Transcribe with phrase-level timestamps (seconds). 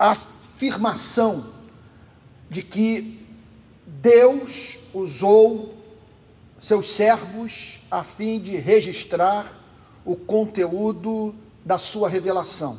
[0.00, 1.44] afirmação
[2.48, 3.20] de que
[3.86, 5.74] Deus usou
[6.58, 9.54] seus servos a fim de registrar
[10.02, 12.78] o conteúdo da sua revelação.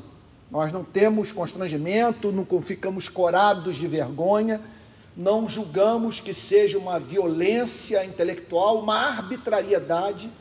[0.49, 4.59] Nós não temos constrangimento, não ficamos corados de vergonha,
[5.15, 10.31] não julgamos que seja uma violência intelectual, uma arbitrariedade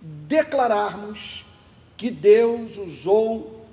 [0.00, 1.46] declararmos
[1.96, 3.64] que Deus usou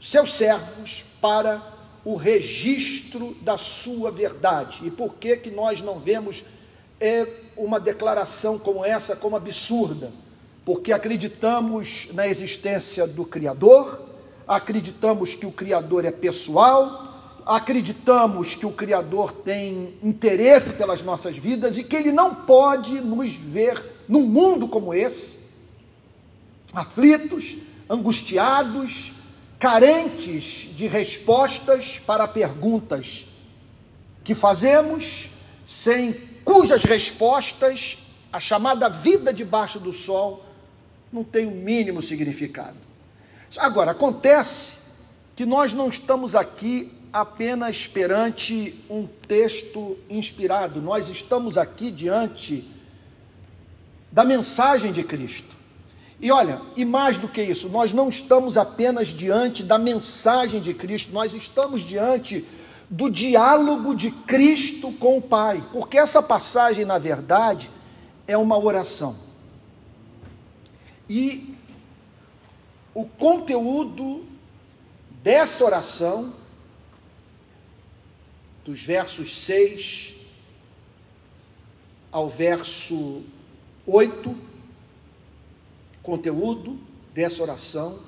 [0.00, 1.71] seus servos para
[2.04, 4.86] o registro da sua verdade.
[4.86, 6.44] E por que que nós não vemos
[7.00, 10.12] é, uma declaração como essa como absurda?
[10.64, 14.02] Porque acreditamos na existência do Criador,
[14.46, 17.12] acreditamos que o Criador é pessoal,
[17.46, 23.34] acreditamos que o Criador tem interesse pelas nossas vidas e que Ele não pode nos
[23.34, 25.38] ver num mundo como esse,
[26.72, 27.56] aflitos,
[27.88, 29.12] angustiados,
[29.62, 33.28] carentes de respostas para perguntas
[34.24, 35.28] que fazemos,
[35.64, 37.96] sem cujas respostas
[38.32, 40.44] a chamada vida debaixo do sol
[41.12, 42.76] não tem o mínimo significado.
[43.56, 44.78] Agora, acontece
[45.36, 52.68] que nós não estamos aqui apenas perante um texto inspirado, nós estamos aqui diante
[54.10, 55.61] da mensagem de Cristo.
[56.22, 60.72] E olha, e mais do que isso, nós não estamos apenas diante da mensagem de
[60.72, 62.46] Cristo, nós estamos diante
[62.88, 67.68] do diálogo de Cristo com o Pai, porque essa passagem, na verdade,
[68.24, 69.16] é uma oração.
[71.10, 71.56] E
[72.94, 74.24] o conteúdo
[75.24, 76.32] dessa oração,
[78.64, 80.14] dos versos 6
[82.12, 83.22] ao verso
[83.84, 84.51] 8,
[86.02, 86.78] conteúdo
[87.14, 88.00] dessa oração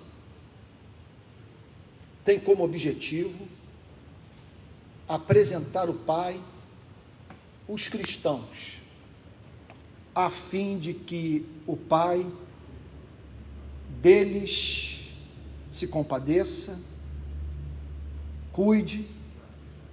[2.25, 3.47] tem como objetivo
[5.07, 6.41] apresentar o Pai
[7.67, 8.79] os cristãos,
[10.15, 12.27] a fim de que o Pai
[14.03, 15.01] deles
[15.73, 16.79] se compadeça,
[18.53, 19.07] cuide,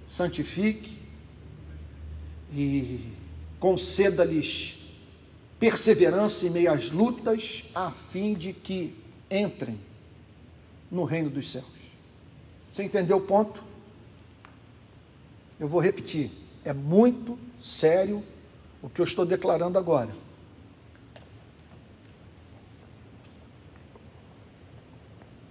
[0.06, 0.98] santifique
[2.52, 3.10] e
[3.58, 4.81] conceda-lhes
[5.62, 8.98] perseverança em meio às lutas, a fim de que
[9.30, 9.78] entrem
[10.90, 11.64] no reino dos céus.
[12.72, 13.62] Você entendeu o ponto?
[15.60, 16.32] Eu vou repetir.
[16.64, 18.24] É muito sério
[18.82, 20.12] o que eu estou declarando agora.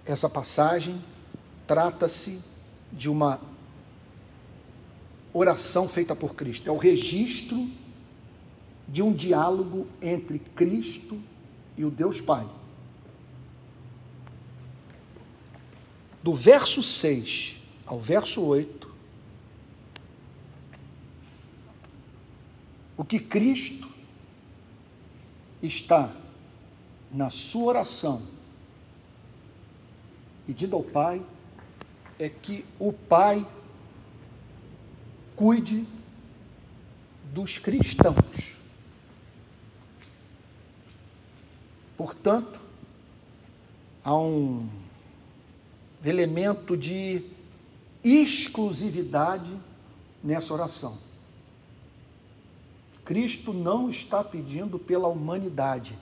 [0.04, 1.02] Essa passagem
[1.66, 2.38] trata-se
[2.92, 3.40] de uma
[5.32, 6.68] oração feita por Cristo.
[6.68, 7.66] É o registro
[8.92, 11.18] de um diálogo entre Cristo
[11.78, 12.46] e o Deus Pai.
[16.22, 18.94] Do verso 6 ao verso 8,
[22.98, 23.88] o que Cristo
[25.62, 26.14] está
[27.10, 28.22] na sua oração
[30.46, 31.24] pedindo ao Pai
[32.18, 33.46] é que o Pai
[35.34, 35.86] cuide
[37.32, 38.51] dos cristãos.
[41.96, 42.60] Portanto,
[44.04, 44.68] há um
[46.04, 47.24] elemento de
[48.02, 49.56] exclusividade
[50.22, 50.98] nessa oração.
[53.04, 55.98] Cristo não está pedindo pela humanidade,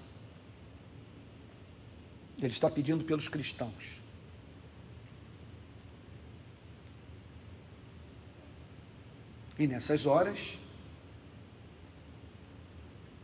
[2.38, 4.00] ele está pedindo pelos cristãos.
[9.58, 10.58] E nessas horas,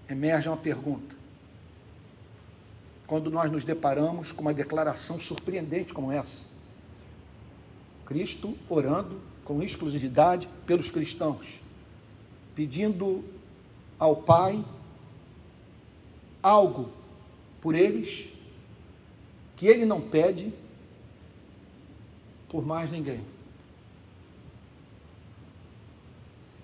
[0.08, 1.15] emerge uma pergunta:
[3.06, 6.42] quando nós nos deparamos com uma declaração surpreendente como essa.
[8.04, 11.60] Cristo orando com exclusividade pelos cristãos,
[12.54, 13.24] pedindo
[13.98, 14.64] ao Pai
[16.42, 16.90] algo
[17.60, 18.28] por eles
[19.56, 20.52] que ele não pede
[22.48, 23.20] por mais ninguém.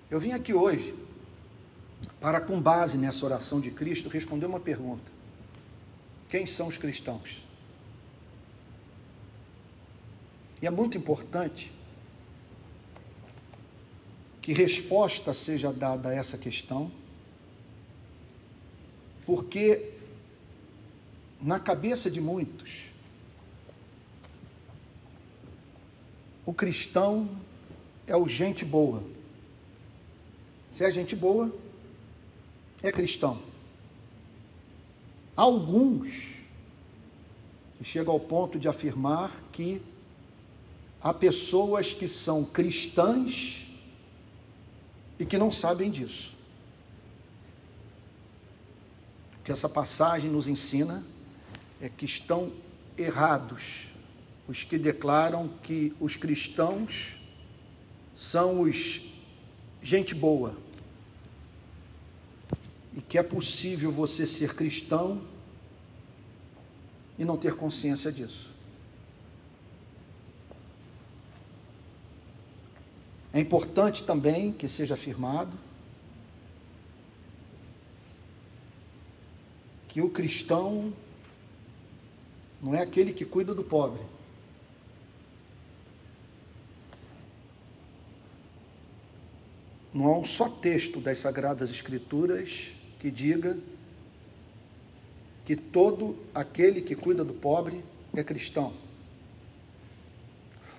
[0.09, 0.93] Eu vim aqui hoje
[2.19, 5.12] para, com base nessa oração de Cristo, responder uma pergunta.
[6.33, 7.43] Quem são os cristãos?
[10.59, 11.71] E é muito importante
[14.41, 16.91] que resposta seja dada a essa questão,
[19.27, 19.91] porque
[21.39, 22.85] na cabeça de muitos,
[26.47, 27.29] o cristão
[28.07, 29.03] é o gente boa.
[30.73, 31.55] Se é gente boa,
[32.81, 33.52] é cristão
[35.35, 36.09] alguns
[37.77, 39.81] que chegam ao ponto de afirmar que
[41.01, 43.65] há pessoas que são cristãs
[45.19, 46.33] e que não sabem disso.
[49.39, 51.03] O que essa passagem nos ensina
[51.81, 52.51] é que estão
[52.97, 53.93] errados
[54.47, 57.13] os que declaram que os cristãos
[58.15, 59.01] são os
[59.81, 60.55] gente boa
[62.95, 65.21] e que é possível você ser cristão
[67.17, 68.51] e não ter consciência disso.
[73.31, 75.57] É importante também que seja afirmado
[79.87, 80.93] que o cristão
[82.61, 84.01] não é aquele que cuida do pobre.
[89.91, 92.71] Não há um só texto das Sagradas Escrituras
[93.03, 93.57] que diga
[95.43, 97.83] que todo aquele que cuida do pobre
[98.15, 98.71] é cristão.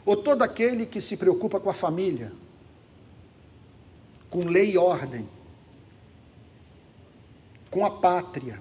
[0.07, 2.33] Ou todo aquele que se preocupa com a família,
[4.31, 5.29] com lei e ordem,
[7.71, 8.59] com a pátria,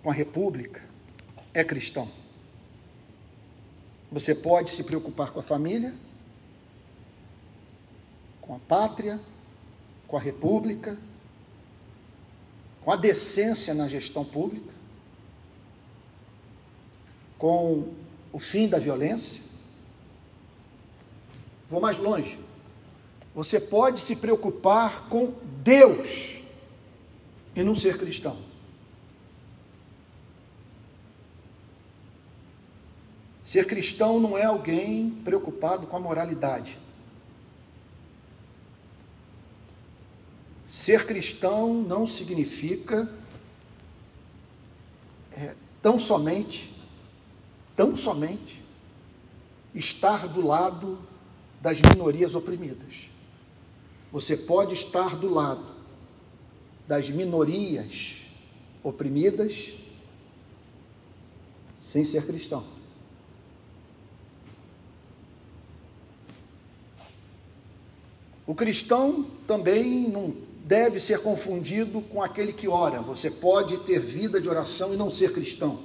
[0.00, 0.80] com a república,
[1.52, 2.08] é cristão.
[4.12, 5.92] Você pode se preocupar com a família,
[8.40, 9.18] com a pátria,
[10.06, 10.96] com a república,
[12.88, 14.72] com a decência na gestão pública,
[17.36, 17.92] com
[18.32, 19.42] o fim da violência.
[21.68, 22.38] Vou mais longe.
[23.34, 26.38] Você pode se preocupar com Deus
[27.54, 28.38] e não ser cristão.
[33.44, 36.78] Ser cristão não é alguém preocupado com a moralidade.
[40.68, 43.10] Ser cristão não significa
[45.32, 46.70] é, tão somente,
[47.74, 48.62] tão somente,
[49.74, 50.98] estar do lado
[51.60, 53.08] das minorias oprimidas.
[54.12, 55.64] Você pode estar do lado
[56.86, 58.26] das minorias
[58.82, 59.72] oprimidas
[61.80, 62.64] sem ser cristão.
[68.46, 73.00] O cristão também não deve ser confundido com aquele que ora.
[73.00, 75.80] Você pode ter vida de oração e não ser cristão.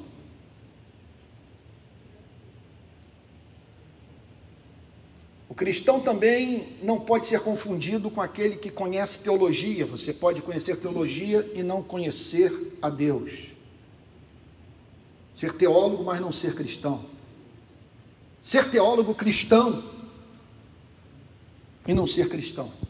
[5.48, 9.86] O cristão também não pode ser confundido com aquele que conhece teologia.
[9.86, 13.54] Você pode conhecer teologia e não conhecer a Deus.
[15.34, 17.06] Ser teólogo, mas não ser cristão.
[18.44, 19.82] Ser teólogo cristão
[21.88, 22.83] e não ser cristão.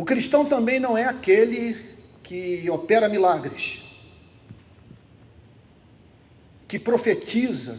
[0.00, 1.76] O cristão também não é aquele
[2.22, 3.82] que opera milagres,
[6.66, 7.78] que profetiza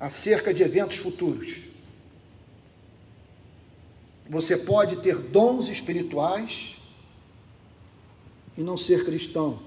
[0.00, 1.58] acerca de eventos futuros.
[4.28, 6.74] Você pode ter dons espirituais
[8.58, 9.60] e não ser cristão.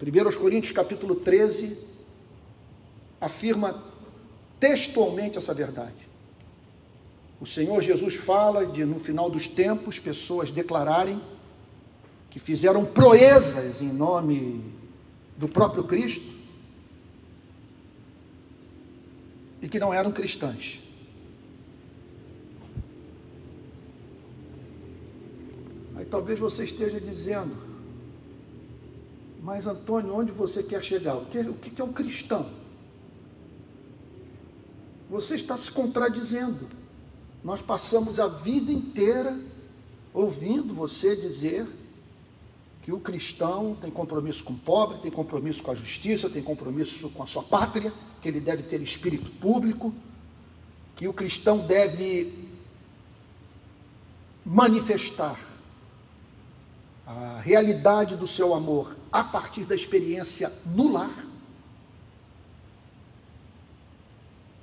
[0.00, 1.76] 1 Coríntios capítulo 13
[3.20, 3.84] afirma
[4.58, 6.11] textualmente essa verdade.
[7.42, 11.20] O Senhor Jesus fala de, no final dos tempos, pessoas declararem
[12.30, 14.64] que fizeram proezas em nome
[15.36, 16.24] do próprio Cristo
[19.60, 20.78] e que não eram cristãs.
[25.96, 27.56] Aí talvez você esteja dizendo,
[29.42, 31.16] mas Antônio, onde você quer chegar?
[31.16, 32.48] O que, o que é um cristão?
[35.10, 36.81] Você está se contradizendo.
[37.42, 39.38] Nós passamos a vida inteira
[40.14, 41.66] ouvindo você dizer
[42.82, 47.08] que o cristão tem compromisso com o pobre, tem compromisso com a justiça, tem compromisso
[47.10, 49.94] com a sua pátria, que ele deve ter espírito público,
[50.96, 52.50] que o cristão deve
[54.44, 55.38] manifestar
[57.06, 61.31] a realidade do seu amor a partir da experiência no lar.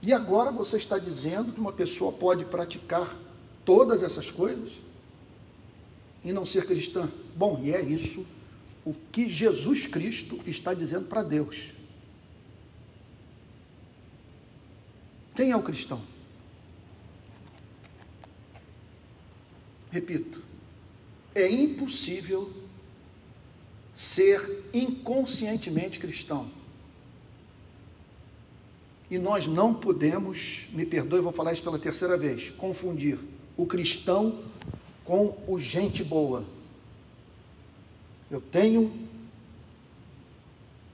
[0.01, 3.17] E agora você está dizendo que uma pessoa pode praticar
[3.65, 4.71] todas essas coisas
[6.23, 7.09] e não ser cristã.
[7.35, 8.25] Bom, e é isso
[8.85, 11.71] o que Jesus Cristo está dizendo para Deus.
[15.35, 16.01] Quem é o cristão?
[19.91, 20.41] Repito,
[21.33, 22.51] é impossível
[23.95, 26.49] ser inconscientemente cristão.
[29.09, 33.19] E nós não podemos, me perdoe, vou falar isso pela terceira vez, confundir
[33.57, 34.39] o cristão
[35.03, 36.45] com o gente boa.
[38.29, 38.93] Eu tenho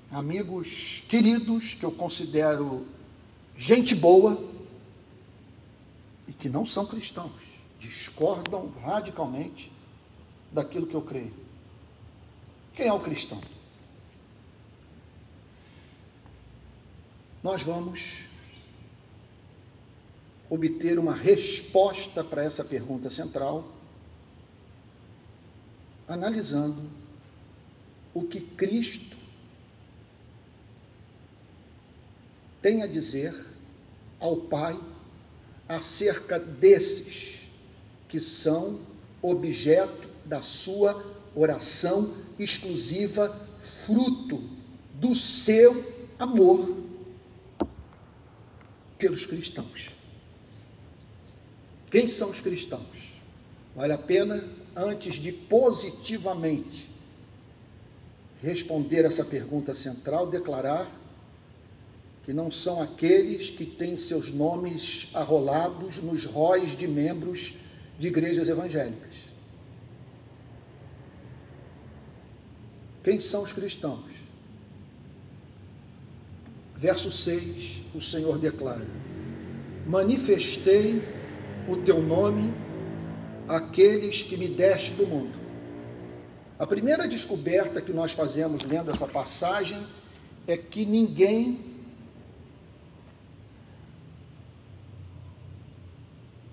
[0.09, 2.87] amigos queridos que eu considero
[3.57, 4.41] gente boa
[6.27, 7.31] e que não são cristãos,
[7.79, 9.71] discordam radicalmente
[10.51, 11.33] daquilo que eu creio.
[12.73, 13.39] Quem é o cristão?
[17.45, 18.27] Nós vamos
[20.49, 23.71] obter uma resposta para essa pergunta central,
[26.07, 26.89] analisando
[28.15, 29.15] o que Cristo
[32.63, 33.39] tem a dizer
[34.19, 34.81] ao Pai
[35.69, 37.41] acerca desses
[38.09, 38.79] que são
[39.21, 40.99] objeto da sua
[41.35, 44.49] oração exclusiva, fruto
[44.95, 46.84] do seu amor
[48.97, 49.89] pelos cristãos.
[51.91, 53.13] Quem são os cristãos?
[53.75, 54.43] Vale a pena,
[54.75, 56.89] antes de positivamente
[58.41, 60.89] responder essa pergunta central, declarar
[62.23, 67.55] que não são aqueles que têm seus nomes arrolados nos róis de membros
[67.99, 69.15] de igrejas evangélicas.
[73.03, 74.14] Quem são os cristãos?
[76.85, 78.85] Verso 6, o Senhor declara:
[79.87, 81.01] Manifestei
[81.67, 82.53] o teu nome
[83.47, 85.33] àqueles que me deste do mundo.
[86.59, 89.83] A primeira descoberta que nós fazemos lendo essa passagem
[90.45, 91.59] é que ninguém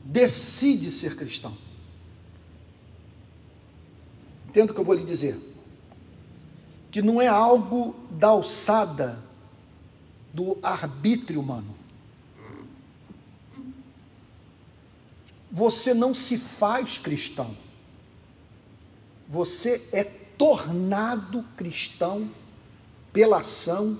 [0.02, 1.54] decide ser cristão.
[4.48, 5.38] Entendo o que eu vou lhe dizer.
[6.90, 9.30] Que não é algo da alçada
[10.32, 11.74] do arbítrio humano.
[15.50, 17.54] Você não se faz cristão.
[19.28, 22.30] Você é tornado cristão
[23.12, 23.98] pela ação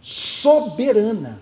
[0.00, 1.40] soberana,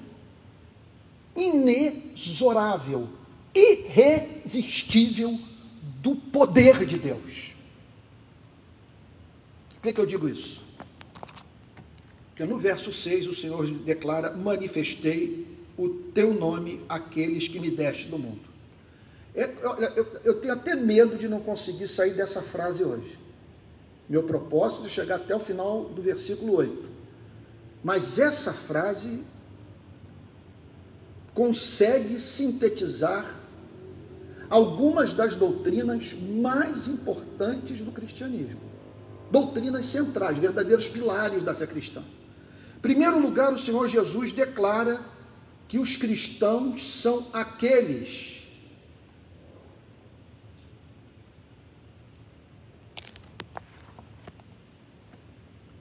[1.34, 3.08] inexorável,
[3.54, 5.40] irresistível
[6.02, 7.54] do poder de Deus.
[9.70, 10.60] Por que, que eu digo isso?
[12.40, 18.08] Porque no verso 6 o Senhor declara: Manifestei o teu nome àqueles que me deste
[18.08, 18.40] do mundo.
[19.34, 23.18] Eu, eu, eu, tenho até medo de não conseguir sair dessa frase hoje.
[24.08, 26.88] Meu propósito é chegar até o final do versículo 8.
[27.84, 29.22] Mas essa frase
[31.34, 33.38] consegue sintetizar
[34.48, 38.60] algumas das doutrinas mais importantes do cristianismo.
[39.30, 42.02] Doutrinas centrais, verdadeiros pilares da fé cristã.
[42.82, 45.04] Primeiro lugar, o Senhor Jesus declara
[45.68, 48.40] que os cristãos são aqueles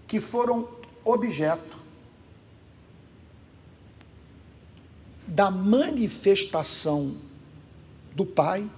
[0.07, 0.67] que foram
[1.05, 1.79] objeto
[5.25, 7.15] da manifestação
[8.13, 8.69] do Pai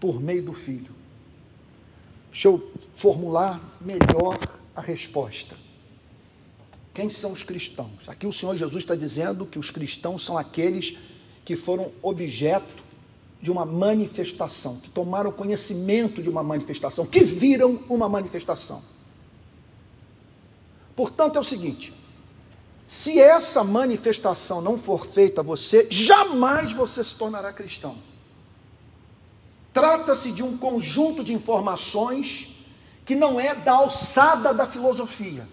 [0.00, 0.92] por meio do Filho.
[2.30, 4.38] Deixa eu formular melhor
[4.74, 5.61] a resposta.
[6.94, 8.08] Quem são os cristãos?
[8.08, 10.96] Aqui o Senhor Jesus está dizendo que os cristãos são aqueles
[11.44, 12.82] que foram objeto
[13.40, 18.82] de uma manifestação, que tomaram conhecimento de uma manifestação, que viram uma manifestação.
[20.94, 21.94] Portanto, é o seguinte:
[22.86, 27.96] se essa manifestação não for feita a você, jamais você se tornará cristão.
[29.72, 32.48] Trata-se de um conjunto de informações
[33.06, 35.48] que não é da alçada da filosofia.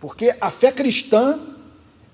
[0.00, 1.40] Porque a fé cristã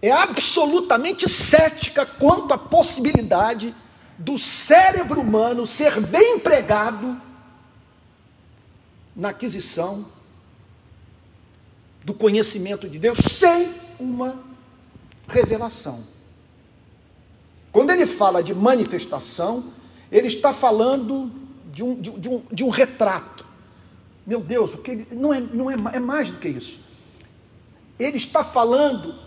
[0.01, 3.75] é absolutamente cética quanto à possibilidade
[4.19, 7.21] do cérebro humano ser bem empregado
[9.15, 10.07] na aquisição
[12.05, 14.39] do conhecimento de Deus sem uma
[15.27, 16.05] revelação.
[17.73, 19.73] Quando ele fala de manifestação,
[20.13, 21.33] ele está falando
[21.73, 23.45] de um, de, de um, de um retrato.
[24.27, 26.79] Meu Deus, o que ele, não, é, não é, é mais do que isso.
[27.99, 29.19] Ele está falando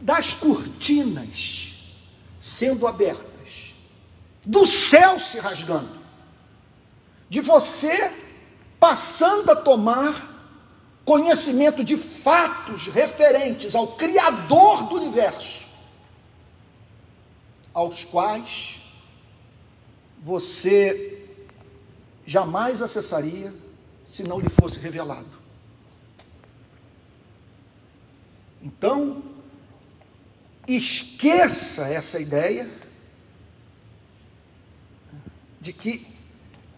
[0.00, 1.72] das cortinas
[2.40, 3.74] sendo abertas,
[4.44, 6.00] do céu se rasgando,
[7.30, 8.12] de você
[8.80, 10.30] passando a tomar
[11.04, 15.66] conhecimento de fatos referentes ao Criador do universo,
[17.72, 18.82] aos quais
[20.22, 21.28] você
[22.26, 23.52] jamais acessaria
[24.12, 25.41] se não lhe fosse revelado.
[28.62, 29.22] Então,
[30.66, 32.70] esqueça essa ideia
[35.60, 36.06] de que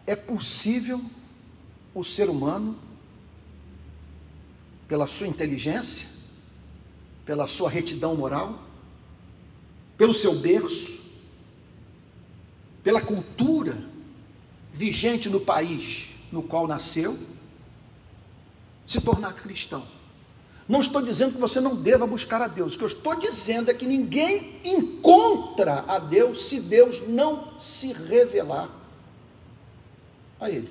[0.06, 1.00] é possível
[1.94, 2.78] o ser humano,
[4.88, 6.08] pela sua inteligência,
[7.24, 8.58] pela sua retidão moral,
[9.96, 11.02] pelo seu berço,
[12.82, 13.82] pela cultura
[14.72, 17.16] vigente no país no qual nasceu,
[18.86, 19.86] se tornar cristão.
[20.66, 22.74] Não estou dizendo que você não deva buscar a Deus.
[22.74, 27.92] O que eu estou dizendo é que ninguém encontra a Deus se Deus não se
[27.92, 28.70] revelar
[30.40, 30.70] a Ele.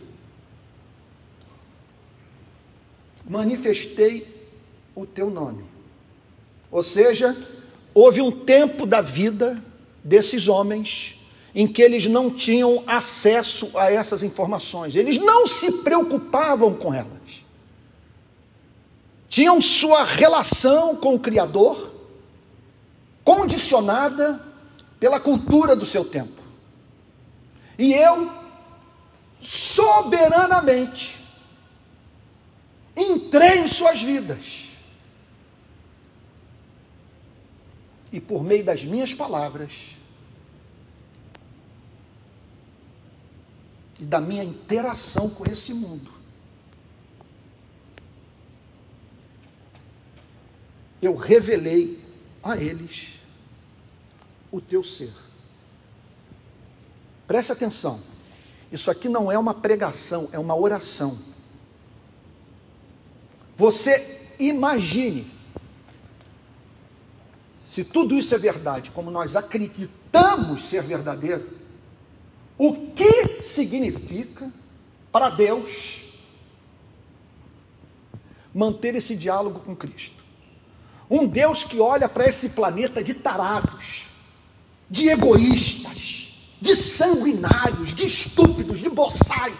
[3.30, 4.28] Manifestei
[4.96, 5.64] o teu nome.
[6.72, 7.38] Ou seja,
[7.94, 9.64] houve um tempo da vida
[10.04, 11.20] desses homens
[11.56, 17.43] em que eles não tinham acesso a essas informações, eles não se preocupavam com elas.
[19.34, 21.92] Tinham sua relação com o Criador
[23.24, 24.40] condicionada
[25.00, 26.40] pela cultura do seu tempo.
[27.76, 28.32] E eu,
[29.42, 31.18] soberanamente,
[32.96, 34.68] entrei em suas vidas.
[38.12, 39.72] E por meio das minhas palavras,
[44.00, 46.13] e da minha interação com esse mundo.
[51.04, 52.02] Eu revelei
[52.42, 53.10] a eles
[54.50, 55.12] o teu ser.
[57.28, 58.00] Preste atenção,
[58.72, 61.20] isso aqui não é uma pregação, é uma oração.
[63.58, 65.30] Você imagine,
[67.68, 71.50] se tudo isso é verdade, como nós acreditamos ser verdadeiro,
[72.58, 74.50] o que significa
[75.12, 76.14] para Deus
[78.54, 80.23] manter esse diálogo com Cristo?
[81.14, 84.08] Um Deus que olha para esse planeta de tarados,
[84.90, 89.54] de egoístas, de sanguinários, de estúpidos, de boçais,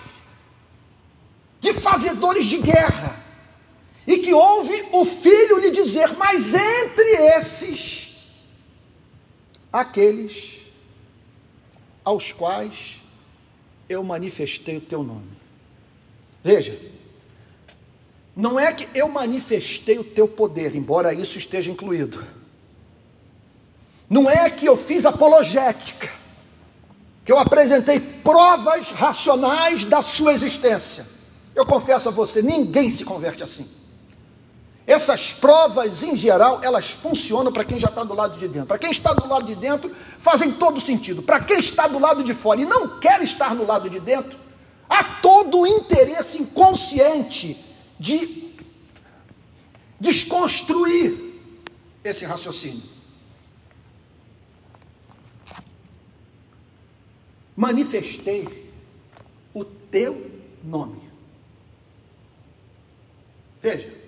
[1.62, 3.24] de fazedores de guerra,
[4.08, 8.34] e que ouve o filho lhe dizer: Mas entre esses,
[9.72, 10.60] aqueles
[12.04, 12.96] aos quais
[13.88, 15.38] eu manifestei o teu nome.
[16.44, 16.76] Veja,
[18.36, 22.26] não é que eu manifestei o teu poder, embora isso esteja incluído.
[24.10, 26.10] Não é que eu fiz apologética,
[27.24, 31.06] que eu apresentei provas racionais da sua existência.
[31.56, 33.68] Eu confesso a você, ninguém se converte assim.
[34.86, 38.68] Essas provas, em geral, elas funcionam para quem já está do lado de dentro.
[38.68, 41.22] Para quem está do lado de dentro, fazem todo sentido.
[41.22, 44.38] Para quem está do lado de fora e não quer estar no lado de dentro,
[44.90, 47.73] há todo o interesse inconsciente
[48.04, 48.54] de
[50.00, 51.40] desconstruir
[52.04, 52.84] esse raciocínio.
[57.56, 58.72] Manifestei
[59.54, 60.30] o teu
[60.64, 61.02] nome.
[63.62, 64.04] Veja.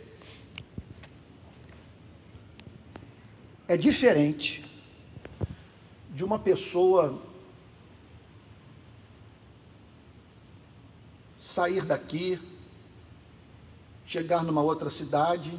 [3.68, 4.64] é diferente
[6.12, 7.20] de uma pessoa
[11.38, 12.40] sair daqui,
[14.06, 15.58] chegar numa outra cidade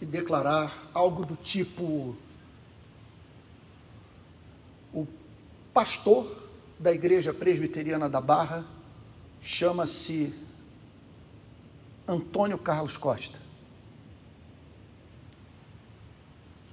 [0.00, 2.16] e declarar algo do tipo:
[4.92, 5.06] o
[5.72, 8.64] pastor da igreja presbiteriana da Barra
[9.42, 10.34] chama-se
[12.06, 13.38] Antônio Carlos Costa.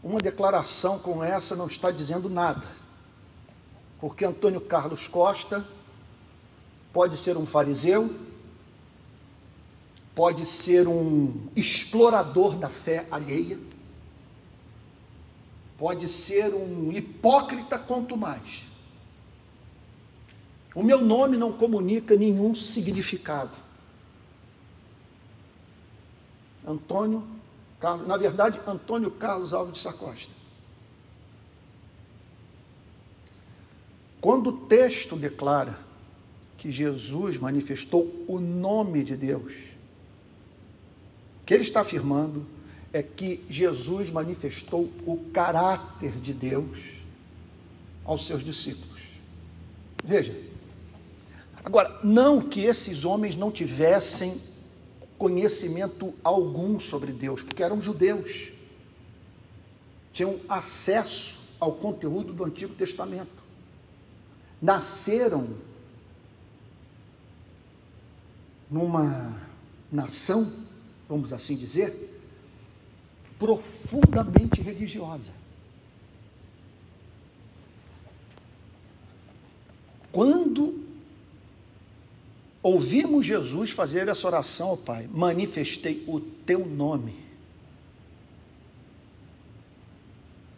[0.01, 2.65] Uma declaração como essa não está dizendo nada,
[3.99, 5.67] porque Antônio Carlos Costa
[6.93, 8.09] pode ser um fariseu,
[10.17, 13.59] pode ser um explorador da fé alheia,
[15.77, 18.63] pode ser um hipócrita quanto mais.
[20.73, 23.55] O meu nome não comunica nenhum significado.
[26.65, 27.23] Antônio
[27.79, 30.33] Carlos, na verdade, Antônio Carlos Alves de Sacosta.
[34.19, 35.77] Quando o texto declara
[36.57, 39.76] que Jesus manifestou o nome de Deus,
[41.47, 42.45] que ele está afirmando
[42.91, 46.77] é que Jesus manifestou o caráter de Deus
[48.03, 49.01] aos seus discípulos.
[50.03, 50.37] Veja,
[51.63, 54.41] agora, não que esses homens não tivessem
[55.17, 58.51] conhecimento algum sobre Deus, porque eram judeus,
[60.11, 63.41] tinham acesso ao conteúdo do Antigo Testamento,
[64.61, 65.47] nasceram
[68.69, 69.33] numa
[69.89, 70.66] nação,
[71.07, 72.13] vamos assim dizer,
[73.39, 75.31] profundamente religiosa.
[80.11, 80.83] Quando
[82.63, 87.15] ouvimos Jesus fazer essa oração ao Pai: manifestei o teu nome.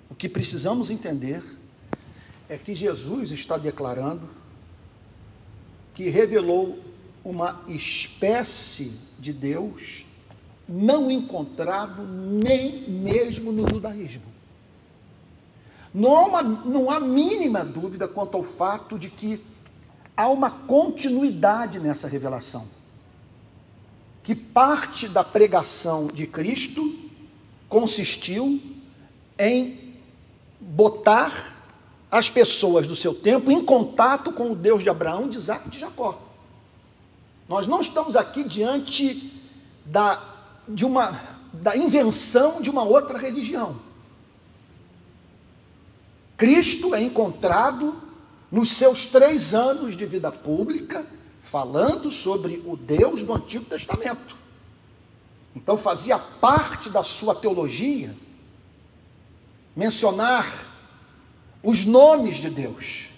[0.10, 1.44] O que precisamos entender
[2.48, 4.28] é que Jesus está declarando
[5.94, 6.80] que revelou
[7.24, 9.99] uma espécie de Deus
[10.70, 14.22] não encontrado nem mesmo no judaísmo.
[15.92, 19.44] Não há, uma, não há mínima dúvida quanto ao fato de que
[20.16, 22.68] há uma continuidade nessa revelação.
[24.22, 26.96] Que parte da pregação de Cristo
[27.68, 28.62] consistiu
[29.40, 29.96] em
[30.60, 31.58] botar
[32.12, 35.72] as pessoas do seu tempo em contato com o Deus de Abraão, de Isaac e
[35.72, 36.22] de Jacó.
[37.48, 39.34] Nós não estamos aqui diante
[39.84, 40.39] da,
[40.70, 41.20] de uma,
[41.54, 43.80] da invenção de uma outra religião.
[46.38, 48.02] Cristo é encontrado
[48.52, 51.06] nos seus três anos de vida pública,
[51.42, 54.38] falando sobre o Deus do Antigo Testamento.
[55.56, 58.16] Então fazia parte da sua teologia
[59.76, 60.68] mencionar
[61.62, 63.10] os nomes de Deus,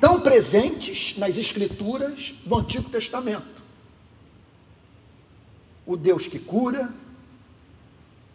[0.00, 3.63] tão presentes nas Escrituras do Antigo Testamento.
[5.86, 6.92] O Deus que cura,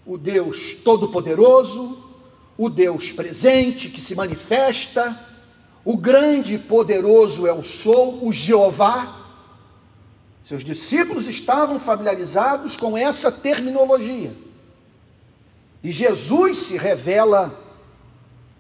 [0.05, 1.97] o Deus Todo-Poderoso,
[2.57, 5.17] o Deus presente que se manifesta,
[5.85, 9.17] o grande e poderoso é o Sou, o Jeová.
[10.43, 14.33] Seus discípulos estavam familiarizados com essa terminologia.
[15.83, 17.57] E Jesus se revela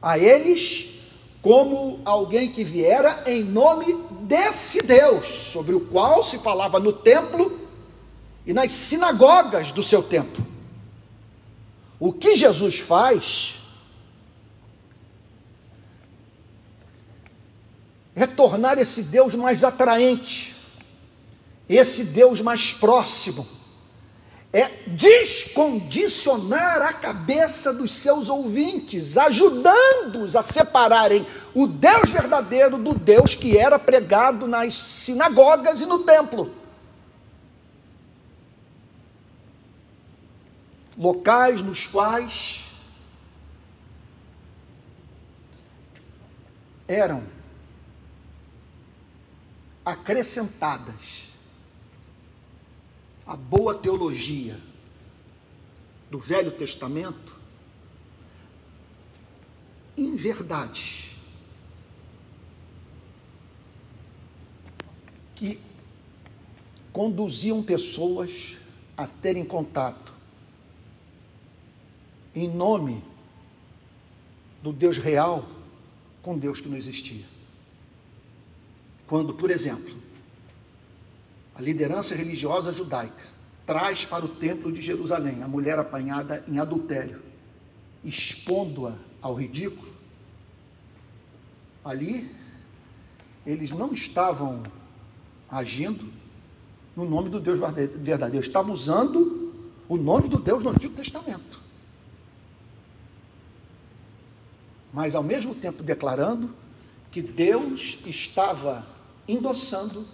[0.01, 1.01] a eles
[1.41, 7.68] como alguém que viera em nome desse Deus, sobre o qual se falava no templo
[8.49, 10.41] e nas sinagogas do seu tempo.
[11.99, 13.53] O que Jesus faz
[18.15, 20.55] é tornar esse Deus mais atraente,
[21.69, 23.47] esse Deus mais próximo
[24.51, 33.35] é descondicionar a cabeça dos seus ouvintes, ajudando-os a separarem o Deus verdadeiro do Deus
[33.35, 36.58] que era pregado nas sinagogas e no templo.
[40.99, 42.65] Locais nos quais
[46.85, 47.23] eram
[49.85, 51.29] acrescentadas
[53.25, 54.59] a boa teologia
[56.11, 57.39] do Velho Testamento
[59.95, 61.15] em verdade
[65.33, 65.61] que
[66.91, 68.57] conduziam pessoas
[68.97, 70.18] a terem contato
[72.39, 73.03] em nome
[74.61, 75.47] do Deus real
[76.21, 77.25] com Deus que não existia.
[79.07, 79.93] Quando, por exemplo,
[81.55, 87.21] a liderança religiosa judaica traz para o templo de Jerusalém a mulher apanhada em adultério,
[88.03, 89.89] expondo-a ao ridículo.
[91.83, 92.29] Ali,
[93.45, 94.63] eles não estavam
[95.49, 96.11] agindo
[96.95, 99.53] no nome do Deus verdadeiro, estavam usando
[99.87, 101.68] o nome do Deus do Antigo Testamento.
[104.91, 106.55] Mas ao mesmo tempo declarando
[107.11, 108.85] que Deus estava
[109.27, 110.05] endossando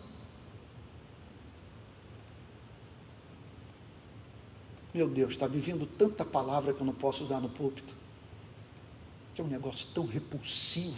[4.95, 7.93] Meu Deus, está me vindo tanta palavra que eu não posso usar no púlpito.
[9.33, 10.95] Que é um negócio tão repulsivo.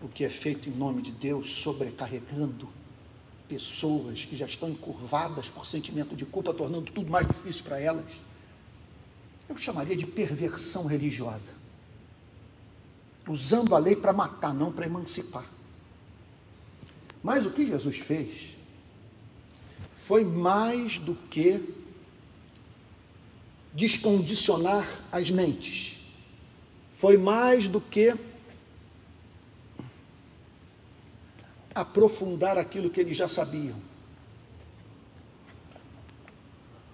[0.00, 2.68] O que é feito em nome de Deus, sobrecarregando
[3.48, 8.06] pessoas que já estão encurvadas por sentimento de culpa, tornando tudo mais difícil para elas.
[9.48, 11.59] Eu chamaria de perversão religiosa.
[13.30, 15.46] Usando a lei para matar, não para emancipar.
[17.22, 18.56] Mas o que Jesus fez
[19.94, 21.72] foi mais do que
[23.72, 26.00] descondicionar as mentes.
[26.92, 28.12] Foi mais do que
[31.72, 33.80] aprofundar aquilo que eles já sabiam.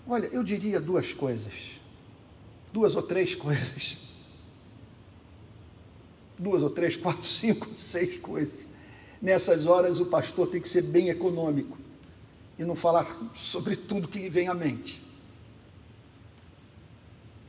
[0.06, 1.80] Olha, eu diria duas coisas,
[2.74, 4.05] duas ou três coisas,
[6.38, 8.58] duas ou três, quatro, cinco, seis coisas.
[9.20, 11.78] Nessas horas o pastor tem que ser bem econômico
[12.58, 15.02] e não falar sobre tudo que lhe vem à mente.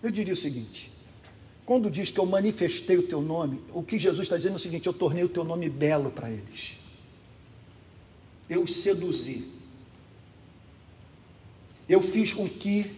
[0.02, 0.91] Eu diria o seguinte:
[1.65, 4.60] quando diz que eu manifestei o teu nome, o que Jesus está dizendo é o
[4.60, 6.78] seguinte: eu tornei o teu nome belo para eles.
[8.50, 9.47] Eu os seduzi.
[11.89, 12.91] Eu fiz com que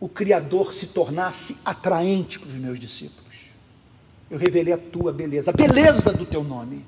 [0.00, 3.21] o Criador se tornasse atraente para os meus discípulos.
[4.32, 6.82] Eu revelei a tua beleza, a beleza do teu nome.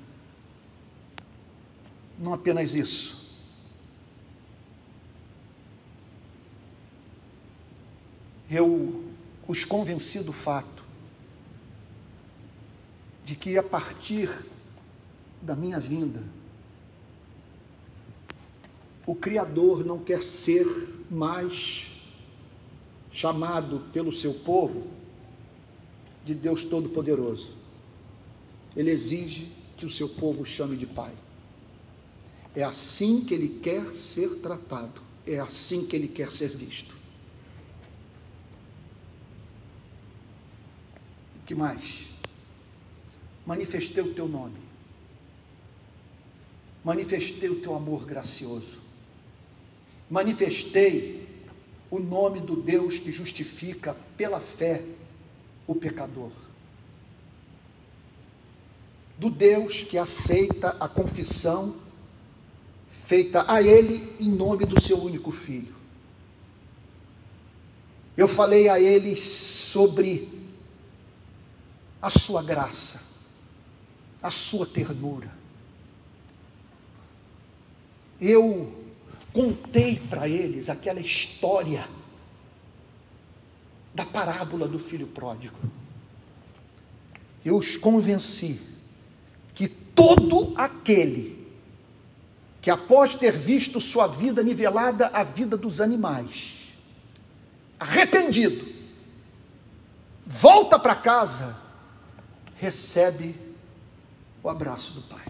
[2.18, 3.22] Não apenas isso.
[8.50, 9.04] Eu
[9.46, 10.82] os convenci do fato
[13.26, 14.30] de que a partir
[15.42, 16.22] da minha vinda,
[19.04, 20.64] o Criador não quer ser
[21.10, 21.92] mais
[23.12, 24.93] chamado pelo seu povo
[26.24, 27.52] de Deus Todo-Poderoso.
[28.76, 31.12] Ele exige que o seu povo chame de Pai.
[32.54, 36.94] É assim que ele quer ser tratado, é assim que ele quer ser visto.
[41.36, 42.06] O que mais?
[43.44, 44.56] Manifestei o teu nome,
[46.82, 48.78] manifestei o teu amor gracioso,
[50.08, 51.28] manifestei
[51.90, 54.82] o nome do Deus que justifica pela fé
[55.66, 56.30] o pecador.
[59.18, 61.76] Do Deus que aceita a confissão
[63.06, 65.74] feita a Ele em nome do seu único filho.
[68.16, 70.28] Eu falei a eles sobre
[72.00, 73.00] a sua graça,
[74.22, 75.32] a sua ternura.
[78.20, 78.72] Eu
[79.32, 81.88] contei para eles aquela história
[83.94, 85.56] da parábola do filho pródigo.
[87.44, 88.60] Eu os convenci
[89.54, 91.44] que todo aquele
[92.60, 96.68] que, após ter visto sua vida nivelada à vida dos animais,
[97.78, 98.66] arrependido,
[100.26, 101.56] volta para casa,
[102.56, 103.36] recebe
[104.42, 105.26] o abraço do Pai.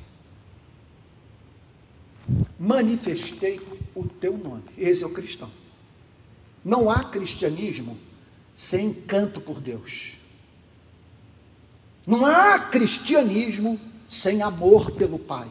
[2.58, 3.60] Manifestei
[3.94, 4.64] o teu nome.
[4.78, 5.50] Esse é o cristão.
[6.64, 7.98] Não há cristianismo
[8.54, 10.12] sem encanto por Deus.
[12.06, 15.48] Não há cristianismo sem amor pelo Pai.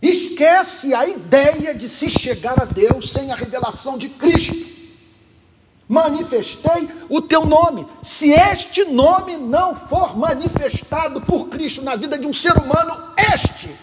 [0.00, 4.78] Esquece a ideia de se chegar a Deus sem a revelação de Cristo.
[5.88, 7.86] Manifestei o teu nome.
[8.02, 13.74] Se este nome não for manifestado por Cristo na vida de um ser humano, este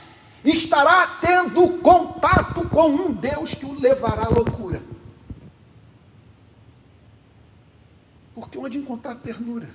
[0.43, 4.94] estará tendo contato com um Deus que o levará à loucura.
[8.35, 9.69] Porque onde encontrar ternura?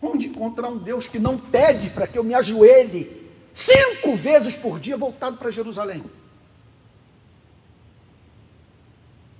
[0.00, 4.78] Onde encontrar um Deus que não pede para que eu me ajoelhe cinco vezes por
[4.78, 6.04] dia voltado para Jerusalém?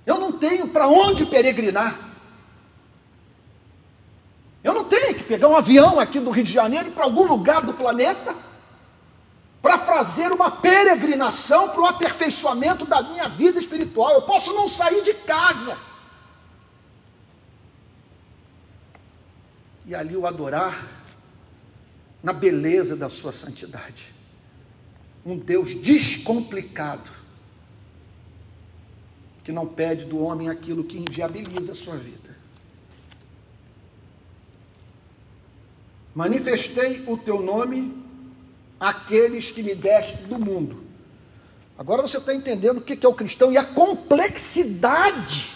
[0.05, 2.09] Eu não tenho para onde peregrinar.
[4.63, 7.61] Eu não tenho que pegar um avião aqui do Rio de Janeiro para algum lugar
[7.61, 8.35] do planeta
[9.61, 14.11] para fazer uma peregrinação para o aperfeiçoamento da minha vida espiritual.
[14.11, 15.77] Eu posso não sair de casa.
[19.91, 20.89] E ali o adorar
[22.23, 24.15] na beleza da sua santidade.
[25.25, 27.11] Um Deus descomplicado,
[29.43, 32.33] que não pede do homem aquilo que inviabiliza a sua vida.
[36.15, 37.93] Manifestei o teu nome
[38.79, 40.85] àqueles que me deste do mundo.
[41.77, 45.49] Agora você está entendendo o que é o cristão e a complexidade.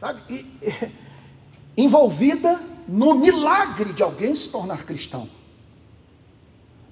[0.00, 0.20] Sabe?
[0.28, 0.96] E,
[1.76, 5.28] envolvida no milagre de alguém se tornar cristão.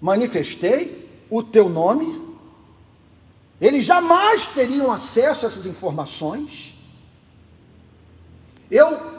[0.00, 2.22] Manifestei o teu nome,
[3.60, 6.74] eles jamais teriam acesso a essas informações.
[8.70, 9.14] Eu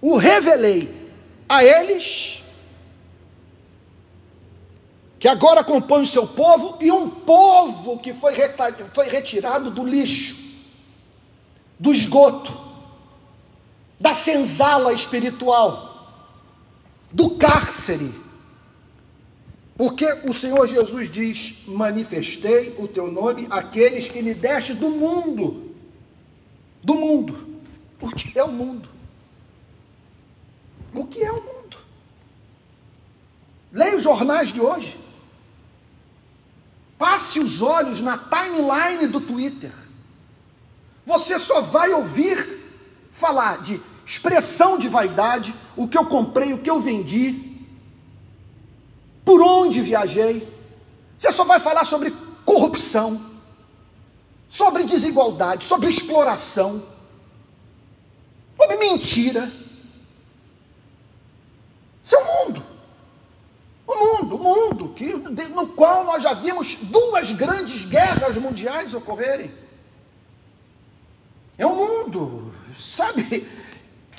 [0.00, 1.12] o revelei
[1.48, 2.42] a eles,
[5.20, 10.34] que agora compõem o seu povo, e um povo que foi retirado do lixo,
[11.78, 12.71] do esgoto,
[14.02, 16.08] da senzala espiritual,
[17.12, 18.12] do cárcere.
[19.76, 25.72] Porque o Senhor Jesus diz: Manifestei o teu nome àqueles que me deste do mundo.
[26.82, 27.62] Do mundo.
[28.00, 28.88] O que é o mundo?
[30.92, 31.76] O que é o mundo?
[33.70, 34.98] Leia os jornais de hoje.
[36.98, 39.72] Passe os olhos na timeline do Twitter.
[41.06, 42.60] Você só vai ouvir
[43.12, 47.52] falar de expressão de vaidade, o que eu comprei, o que eu vendi,
[49.24, 50.48] por onde viajei.
[51.18, 52.12] Você só vai falar sobre
[52.44, 53.20] corrupção,
[54.48, 56.82] sobre desigualdade, sobre exploração,
[58.56, 59.50] sobre mentira.
[62.04, 62.66] Isso é o mundo.
[63.86, 65.12] O mundo, o mundo que,
[65.48, 69.50] no qual nós já vimos duas grandes guerras mundiais ocorrerem.
[71.58, 73.46] É um mundo, sabe,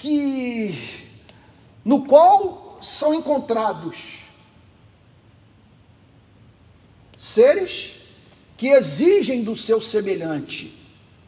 [0.03, 0.77] que
[1.85, 4.23] no qual são encontrados
[7.17, 7.95] Seres
[8.57, 10.77] que exigem do seu semelhante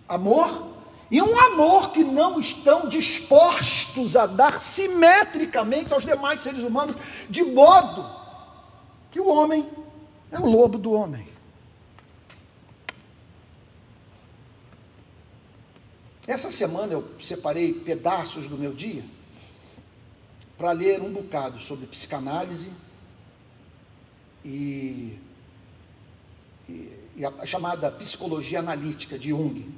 [0.10, 0.76] amor
[1.10, 6.98] e um amor que não estão dispostos a dar simetricamente aos demais seres humanos,
[7.30, 8.06] de modo
[9.10, 9.66] que o homem
[10.30, 11.26] é o lobo do homem.
[16.28, 19.06] Essa semana eu separei pedaços do meu dia
[20.58, 22.72] para ler um bocado sobre psicanálise
[24.44, 25.20] e,
[26.68, 29.72] e, e a chamada psicologia analítica de Jung.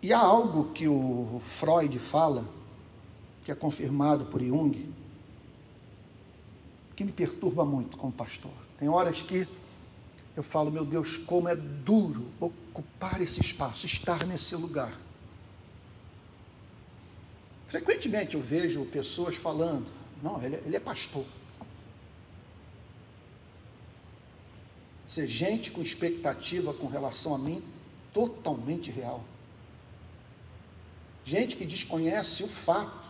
[0.00, 2.46] E há algo que o Freud fala,
[3.44, 4.88] que é confirmado por Jung,
[6.94, 8.52] que me perturba muito como pastor.
[8.78, 9.46] Tem horas que
[10.36, 14.92] eu falo, meu Deus, como é duro ocupar esse espaço, estar nesse lugar.
[17.68, 19.90] Frequentemente eu vejo pessoas falando,
[20.22, 21.24] não, ele, ele é pastor.
[25.08, 27.64] Ser gente com expectativa com relação a mim
[28.12, 29.24] totalmente real.
[31.24, 33.06] Gente que desconhece o fato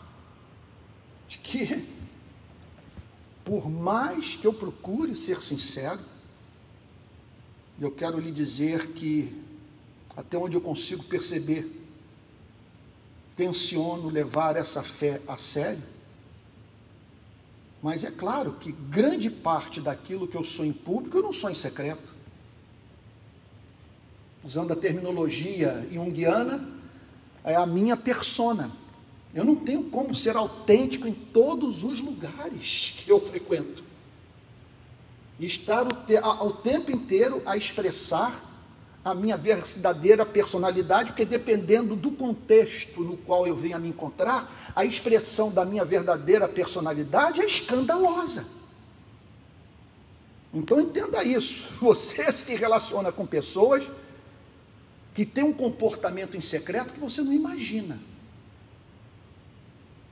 [1.29, 1.93] de que,
[3.45, 6.01] por mais que eu procure ser sincero,
[7.81, 9.33] eu quero lhe dizer que,
[10.17, 11.71] até onde eu consigo perceber,
[13.37, 15.83] tenciono levar essa fé a sério.
[17.83, 21.51] Mas é claro que grande parte daquilo que eu sou em público, eu não sou
[21.51, 22.15] em secreto.
[24.43, 26.67] Usando a terminologia junguiana,
[27.45, 28.71] é a minha persona.
[29.35, 33.85] Eu não tenho como ser autêntico em todos os lugares que eu frequento
[35.39, 38.45] estar o, te, o tempo inteiro a expressar
[39.05, 44.73] a minha verdadeira personalidade, porque dependendo do contexto no qual eu venho a me encontrar,
[44.75, 48.47] a expressão da minha verdadeira personalidade é escandalosa.
[50.53, 51.67] Então entenda isso.
[51.81, 53.85] Você se relaciona com pessoas
[55.15, 57.99] que têm um comportamento em secreto que você não imagina.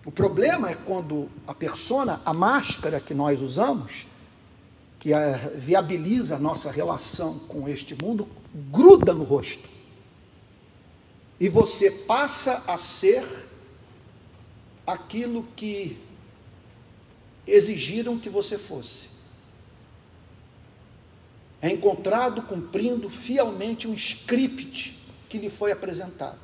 [0.07, 4.07] O problema é quando a persona, a máscara que nós usamos,
[5.05, 5.11] que
[5.57, 9.69] viabiliza a nossa relação com este mundo, gruda no rosto.
[11.39, 13.23] E você passa a ser
[14.87, 16.01] aquilo que
[17.47, 19.11] exigiram que você fosse.
[21.61, 26.41] É encontrado cumprindo fielmente um script que lhe foi apresentado.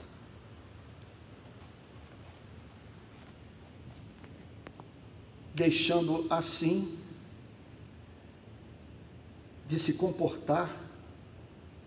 [5.54, 6.99] Deixando assim
[9.70, 10.68] de se comportar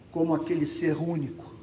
[0.10, 1.54] como aquele ser único,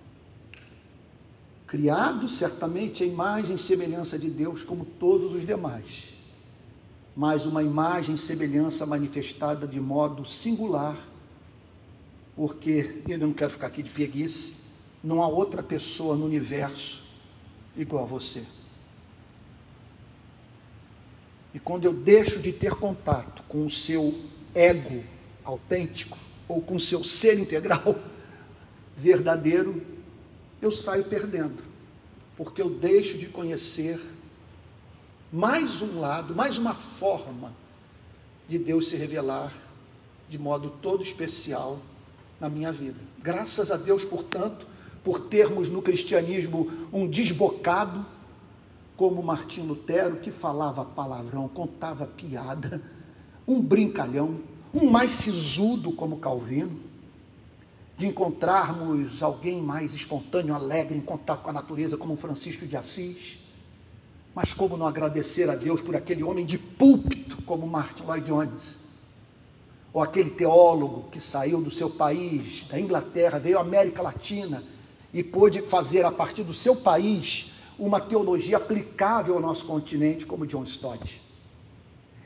[1.67, 6.11] criado certamente a imagem e semelhança de Deus, como todos os demais,
[7.17, 10.99] mas uma imagem e semelhança manifestada de modo singular,
[12.37, 14.53] porque, eu não quero ficar aqui de preguiça,
[15.03, 17.03] não há outra pessoa no universo
[17.75, 18.45] igual a você.
[21.55, 24.15] E quando eu deixo de ter contato com o seu
[24.55, 25.03] ego
[25.51, 27.97] autêntico, ou com seu ser integral
[28.97, 29.83] verdadeiro,
[30.61, 31.63] eu saio perdendo,
[32.37, 34.01] porque eu deixo de conhecer
[35.33, 37.55] mais um lado, mais uma forma
[38.49, 39.55] de Deus se revelar
[40.29, 41.79] de modo todo especial
[42.41, 42.99] na minha vida.
[43.23, 44.67] Graças a Deus, portanto,
[45.05, 48.05] por termos no cristianismo um desbocado
[48.97, 52.83] como Martim Lutero, que falava palavrão, contava piada,
[53.47, 54.41] um brincalhão,
[54.73, 56.79] um mais sisudo como Calvino,
[57.97, 63.39] de encontrarmos alguém mais espontâneo, alegre, em contato com a natureza, como Francisco de Assis.
[64.35, 68.79] Mas como não agradecer a Deus por aquele homem de púlpito como Martin Lloyd Jones?
[69.93, 74.63] Ou aquele teólogo que saiu do seu país, da Inglaterra, veio à América Latina
[75.13, 80.47] e pôde fazer a partir do seu país uma teologia aplicável ao nosso continente, como
[80.47, 81.21] John Stott.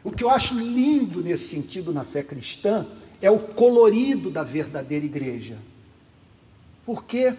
[0.04, 2.86] O que eu acho lindo nesse sentido na fé cristã
[3.22, 5.58] é o colorido da verdadeira igreja.
[6.84, 7.34] Porque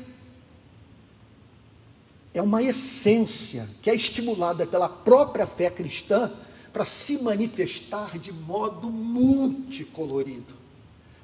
[2.34, 6.34] é uma essência que é estimulada pela própria fé cristã
[6.74, 10.56] para se manifestar de modo multicolorido.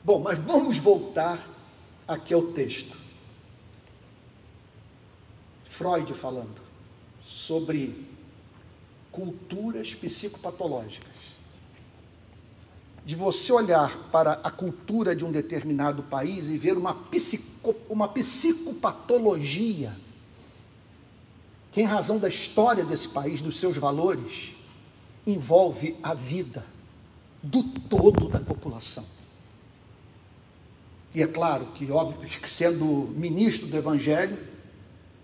[0.03, 1.49] Bom, mas vamos voltar
[2.07, 2.99] aqui ao texto.
[5.63, 6.61] Freud falando
[7.23, 8.07] sobre
[9.11, 11.10] culturas psicopatológicas
[13.05, 18.07] de você olhar para a cultura de um determinado país e ver uma, psico, uma
[18.07, 19.95] psicopatologia
[21.71, 24.53] que, em razão da história desse país, dos seus valores,
[25.25, 26.65] envolve a vida,
[27.41, 29.05] do todo da população.
[31.13, 32.85] E é claro que, óbvio, que sendo
[33.15, 34.37] ministro do Evangelho,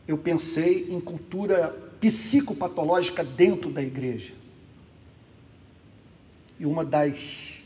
[0.07, 1.69] eu pensei em cultura
[1.99, 4.34] psicopatológica dentro da igreja.
[6.59, 7.56] E uma das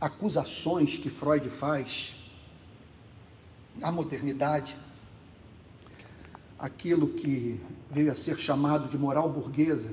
[0.00, 2.16] acusações que Freud faz
[3.82, 4.76] à modernidade,
[6.58, 9.92] aquilo que veio a ser chamado de moral burguesa,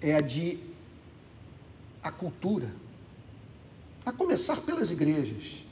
[0.00, 0.58] é a de
[2.02, 2.72] a cultura,
[4.06, 5.64] a começar pelas igrejas,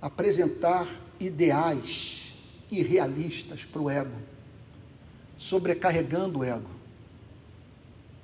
[0.00, 0.88] apresentar
[1.20, 2.32] ideais
[2.70, 4.16] irrealistas para o ego,
[5.38, 6.70] sobrecarregando o ego,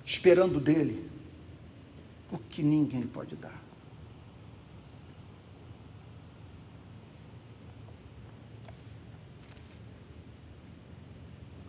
[0.04, 1.07] esperando dele
[2.30, 3.62] o que ninguém pode dar.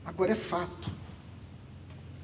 [0.05, 0.91] Agora é fato.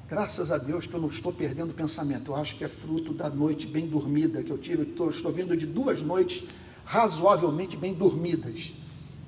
[0.08, 2.30] Graças a Deus que eu não estou perdendo pensamento.
[2.30, 4.82] Eu acho que é fruto da noite bem dormida que eu tive.
[4.82, 6.44] Estou, estou vindo de duas noites
[6.84, 8.72] razoavelmente bem dormidas.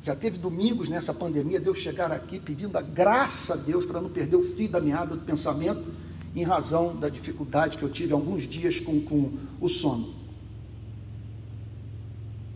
[0.03, 4.01] Já teve domingos nessa pandemia de eu chegar aqui pedindo a graça a Deus para
[4.01, 5.85] não perder o fio da meada do pensamento
[6.39, 10.14] em razão da dificuldade que eu tive alguns dias com, com o sono.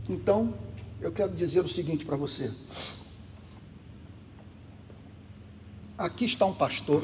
[0.09, 0.55] Então,
[1.01, 2.53] eu quero dizer o seguinte para você.
[5.99, 7.03] Aqui está um pastor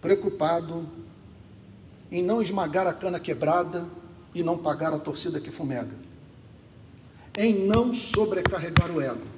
[0.00, 0.84] preocupado
[2.10, 3.86] em não esmagar a cana quebrada
[4.34, 5.96] e não pagar a torcida que fumega,
[7.38, 9.35] em não sobrecarregar o ego,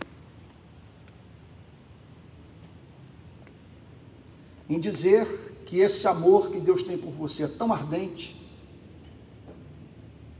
[4.68, 8.36] em dizer que esse amor que Deus tem por você é tão ardente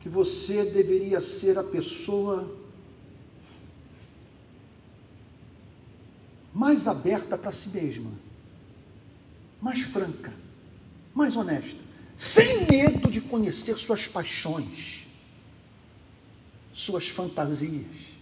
[0.00, 2.56] que você deveria ser a pessoa
[6.54, 8.10] mais aberta para si mesma,
[9.60, 10.32] mais franca,
[11.14, 11.80] mais honesta,
[12.16, 15.06] sem medo de conhecer suas paixões,
[16.72, 18.17] suas fantasias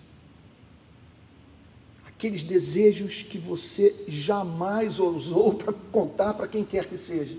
[2.17, 7.37] aqueles desejos que você jamais ousou para contar para quem quer que seja.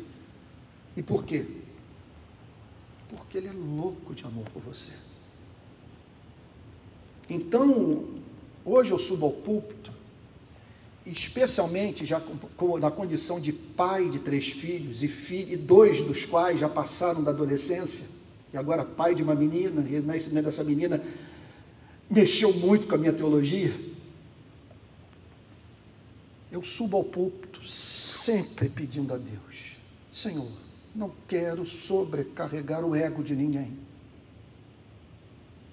[0.95, 1.45] E por quê?
[3.09, 4.91] Porque ele é louco de amor por você.
[7.27, 8.05] Então,
[8.63, 9.91] hoje eu subo ao púlpito,
[11.05, 12.21] especialmente já
[12.79, 17.23] na condição de pai de três filhos, e, filho, e dois dos quais já passaram
[17.23, 18.05] da adolescência,
[18.53, 21.01] e agora pai de uma menina, e o nascimento dessa menina
[22.09, 23.86] mexeu muito com a minha teologia
[26.51, 29.77] eu subo ao púlpito sempre pedindo a Deus:
[30.11, 30.51] Senhor,
[30.95, 33.77] não quero sobrecarregar o ego de ninguém.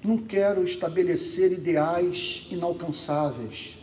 [0.02, 3.74] Não quero estabelecer ideais inalcançáveis.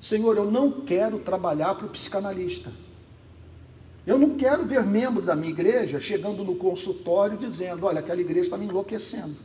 [0.00, 2.70] Senhor, eu não quero trabalhar para o psicanalista.
[4.06, 8.44] Eu não quero ver membro da minha igreja chegando no consultório dizendo: Olha, aquela igreja
[8.46, 9.36] está me enlouquecendo.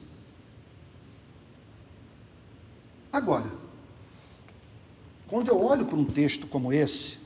[3.11, 3.60] Agora,
[5.31, 7.19] quando eu olho para um texto como esse,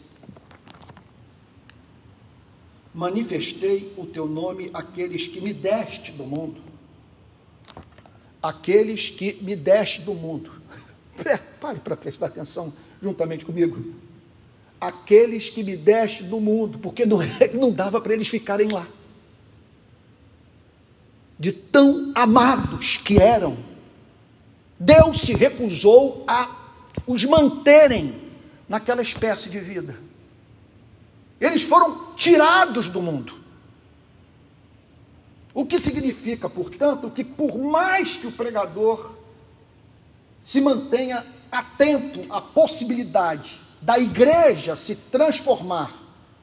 [2.93, 6.61] manifestei o teu nome àqueles que me deste do mundo.
[8.43, 10.51] Aqueles que me deste do mundo.
[11.59, 13.95] Pare para prestar atenção juntamente comigo.
[14.79, 17.17] Aqueles que me deste do mundo, porque não,
[17.59, 18.87] não dava para eles ficarem lá.
[21.39, 23.57] De tão amados que eram,
[24.79, 26.64] Deus se recusou a
[27.07, 28.21] os manterem
[28.67, 29.97] naquela espécie de vida.
[31.39, 33.33] Eles foram tirados do mundo.
[35.53, 39.15] O que significa, portanto, que por mais que o pregador
[40.43, 45.93] se mantenha atento à possibilidade da igreja se transformar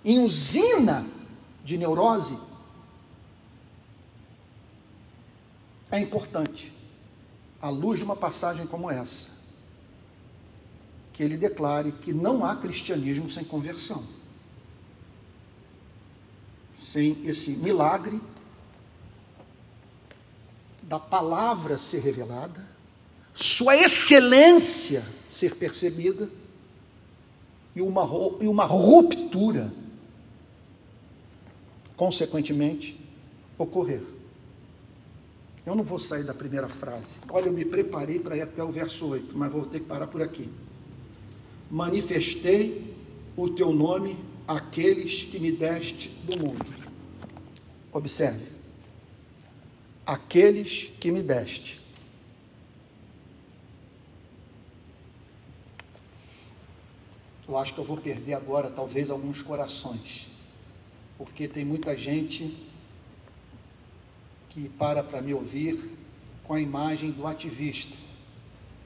[0.05, 1.07] em usina
[1.65, 2.39] de neurose,
[5.91, 6.73] é importante,
[7.61, 9.32] à luz de uma passagem como essa,
[11.13, 14.03] que ele declare que não há cristianismo sem conversão.
[16.81, 18.21] Sem esse milagre
[20.83, 22.67] da palavra ser revelada,
[23.35, 26.29] sua excelência ser percebida
[27.75, 28.05] e uma,
[28.41, 29.73] e uma ruptura,
[31.97, 32.99] consequentemente,
[33.57, 34.03] ocorrer.
[35.65, 37.21] Eu não vou sair da primeira frase.
[37.31, 40.09] Olha, eu me preparei para ir até o verso 8, mas vou ter que parar
[40.09, 40.51] por aqui
[41.73, 42.95] manifestei
[43.37, 46.67] o teu nome àqueles que me deste do mundo.
[47.91, 48.47] Observe.
[50.07, 51.83] Aqueles que me deste.
[57.53, 60.27] eu acho que eu vou perder agora, talvez, alguns corações,
[61.19, 62.67] porque tem muita gente
[64.49, 65.99] que para para me ouvir
[66.45, 67.97] com a imagem do ativista.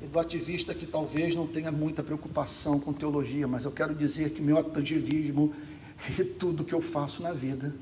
[0.00, 4.30] E do ativista que talvez não tenha muita preocupação com teologia, mas eu quero dizer
[4.30, 5.54] que meu ativismo
[6.18, 7.74] e tudo que eu faço na vida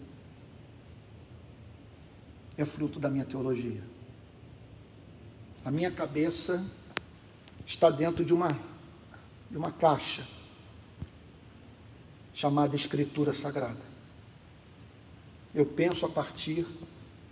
[2.57, 3.83] é fruto da minha teologia.
[5.65, 6.65] A minha cabeça
[7.67, 8.49] está dentro de uma,
[9.51, 10.27] de uma caixa
[12.35, 13.81] chamada Escritura Sagrada.
[15.55, 16.67] Eu penso a partir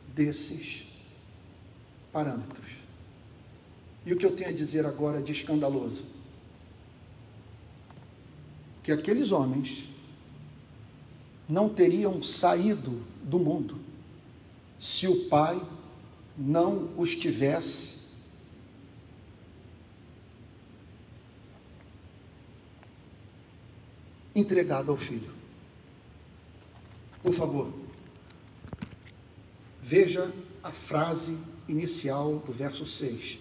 [0.09, 0.87] desses
[2.12, 2.68] parâmetros.
[4.05, 6.05] E o que eu tenho a dizer agora de escandaloso?
[8.82, 9.88] Que aqueles homens
[11.48, 13.78] não teriam saído do mundo
[14.80, 15.61] se o Pai
[16.36, 18.03] não os tivesse
[24.34, 25.30] entregado ao Filho.
[27.22, 27.72] Por favor,
[29.80, 30.32] veja
[30.62, 31.38] a frase
[31.68, 33.38] inicial do verso 6.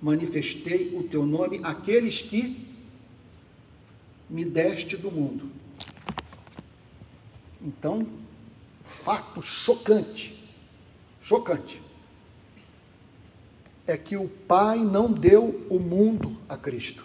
[0.00, 2.66] Manifestei o teu nome àqueles que
[4.28, 5.50] me deste do mundo.
[7.60, 8.06] Então,
[8.82, 10.38] fato chocante,
[11.20, 11.82] chocante,
[13.86, 17.04] é que o Pai não deu o mundo a Cristo.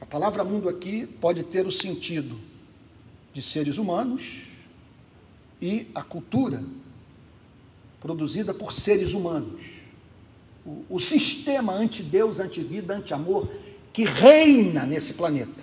[0.00, 2.40] A palavra mundo aqui pode ter o sentido
[3.32, 4.42] de seres humanos
[5.60, 6.62] e a cultura
[8.02, 9.62] produzida por seres humanos.
[10.66, 13.48] O, o sistema anti-Deus, anti-vida, anti-amor
[13.92, 15.62] que reina nesse planeta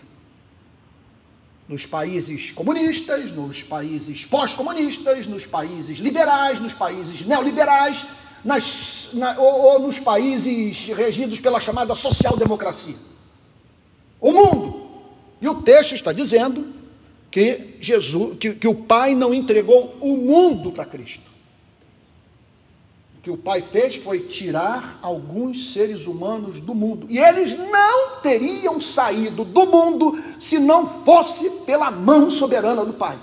[1.67, 8.05] nos países comunistas, nos países pós-comunistas, nos países liberais, nos países neoliberais,
[8.43, 12.95] nas, na, ou, ou, nos países regidos pela chamada social-democracia.
[14.19, 14.89] O mundo.
[15.39, 16.73] E o texto está dizendo
[17.29, 21.29] que Jesus, que, que o Pai não entregou o mundo para Cristo.
[23.21, 27.05] Que o Pai fez foi tirar alguns seres humanos do mundo.
[27.09, 33.19] E eles não teriam saído do mundo se não fosse pela mão soberana do Pai.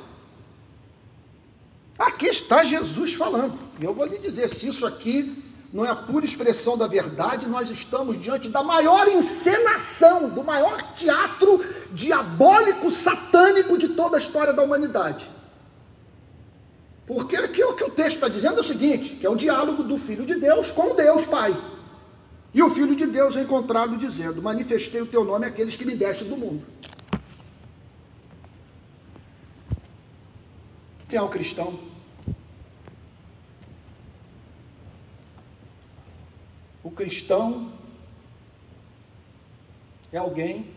[1.99, 3.59] Aqui está Jesus falando.
[3.81, 5.43] E eu vou lhe dizer: se isso aqui
[5.73, 10.81] não é a pura expressão da verdade, nós estamos diante da maior encenação, do maior
[10.95, 15.31] teatro diabólico, satânico de toda a história da humanidade.
[17.07, 19.85] Porque aqui o que o texto está dizendo é o seguinte: que é o diálogo
[19.85, 21.57] do Filho de Deus com Deus Pai.
[22.53, 25.95] E o Filho de Deus é encontrado dizendo: Manifestei o teu nome àqueles que me
[25.95, 26.67] deste do mundo.
[31.09, 31.79] Quem é o cristão?
[36.83, 37.73] O cristão
[40.13, 40.76] é alguém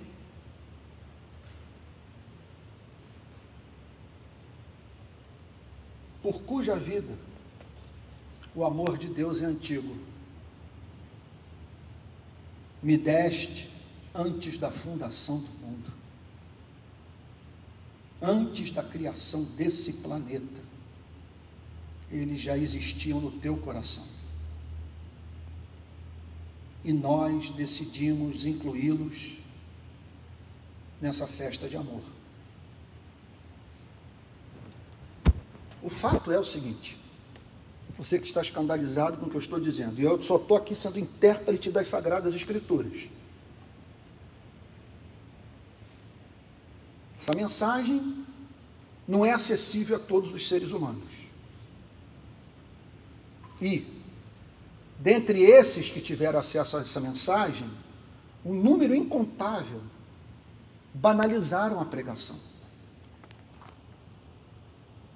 [6.21, 7.17] por cuja vida
[8.53, 9.95] o amor de Deus é antigo.
[12.81, 13.69] Me deste
[14.13, 15.91] antes da fundação do mundo,
[18.21, 20.63] antes da criação desse planeta,
[22.09, 24.05] eles já existiam no teu coração.
[26.83, 29.37] E nós decidimos incluí-los
[31.01, 32.01] nessa festa de amor.
[35.81, 36.97] O fato é o seguinte:
[37.97, 40.75] você que está escandalizado com o que eu estou dizendo, e eu só estou aqui
[40.75, 43.07] sendo intérprete das Sagradas Escrituras.
[47.19, 48.25] Essa mensagem
[49.07, 51.03] não é acessível a todos os seres humanos.
[53.61, 53.85] E,
[54.97, 57.69] dentre esses que tiveram acesso a essa mensagem,
[58.45, 59.81] um número incontável
[60.93, 62.48] banalizaram a pregação.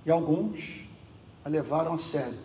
[0.06, 0.82] E alguns
[1.43, 2.38] a levaram a sério.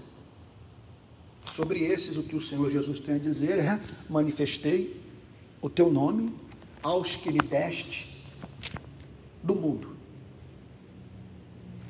[1.46, 5.00] Sobre esses, o que o Senhor Jesus tem a dizer é: manifestei
[5.60, 6.32] o teu nome
[6.82, 8.22] aos que me deste
[9.42, 9.96] do mundo.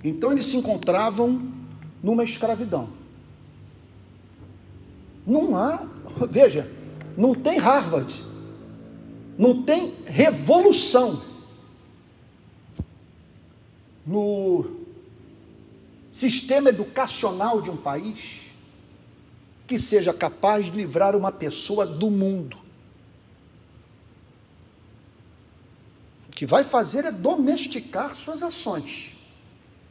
[0.03, 1.53] Então eles se encontravam
[2.03, 2.89] numa escravidão.
[5.27, 5.87] Não há,
[6.31, 6.71] veja,
[7.17, 8.25] não tem Harvard,
[9.37, 11.21] não tem revolução
[14.07, 14.78] no
[16.19, 18.41] sistema educacional de um país
[19.67, 22.59] que seja capaz de livrar uma pessoa do mundo.
[26.29, 29.15] O que vai fazer é domesticar suas ações.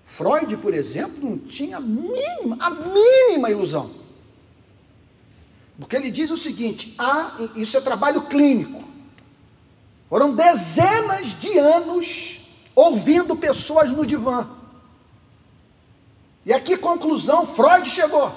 [0.06, 3.92] Freud, por exemplo, não tinha a mínima, a mínima ilusão.
[5.80, 8.84] Porque ele diz o seguinte: há, isso é trabalho clínico,
[10.10, 12.40] Foram dezenas de anos
[12.74, 14.58] ouvindo pessoas no divã.
[16.48, 18.32] E a que conclusão Freud chegou?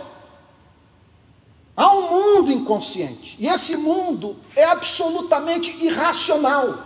[1.77, 3.37] Há um mundo inconsciente.
[3.39, 6.77] E esse mundo é absolutamente irracional.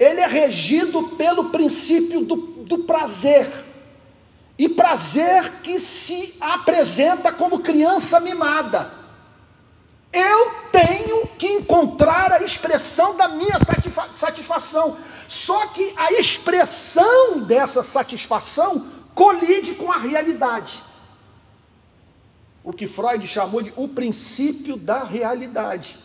[0.00, 3.48] Ele é regido pelo princípio do, do prazer.
[4.58, 8.92] E prazer que se apresenta como criança mimada.
[10.12, 13.60] Eu tenho que encontrar a expressão da minha
[14.16, 14.96] satisfação.
[15.28, 20.82] Só que a expressão dessa satisfação colide com a realidade.
[22.62, 25.98] O que Freud chamou de o princípio da realidade.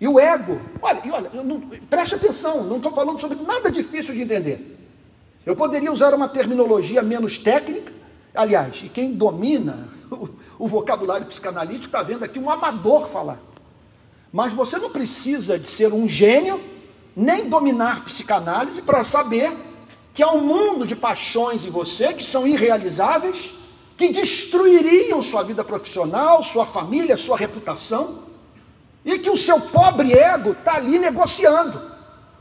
[0.00, 4.22] E o ego, olha, olha não, preste atenção, não estou falando sobre nada difícil de
[4.22, 4.78] entender.
[5.46, 7.92] Eu poderia usar uma terminologia menos técnica,
[8.34, 13.38] aliás, e quem domina o, o vocabulário psicanalítico está vendo aqui um amador falar.
[14.32, 16.60] Mas você não precisa de ser um gênio,
[17.14, 19.52] nem dominar psicanálise para saber
[20.14, 23.54] que há um mundo de paixões em você que são irrealizáveis,
[23.96, 28.24] que destruiriam sua vida profissional, sua família, sua reputação,
[29.04, 31.90] e que o seu pobre ego está ali negociando.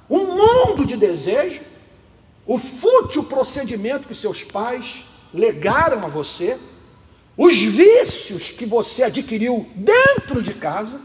[0.09, 1.61] Um mundo de desejo,
[2.45, 6.59] o fútil procedimento que seus pais legaram a você,
[7.37, 10.99] os vícios que você adquiriu dentro de casa,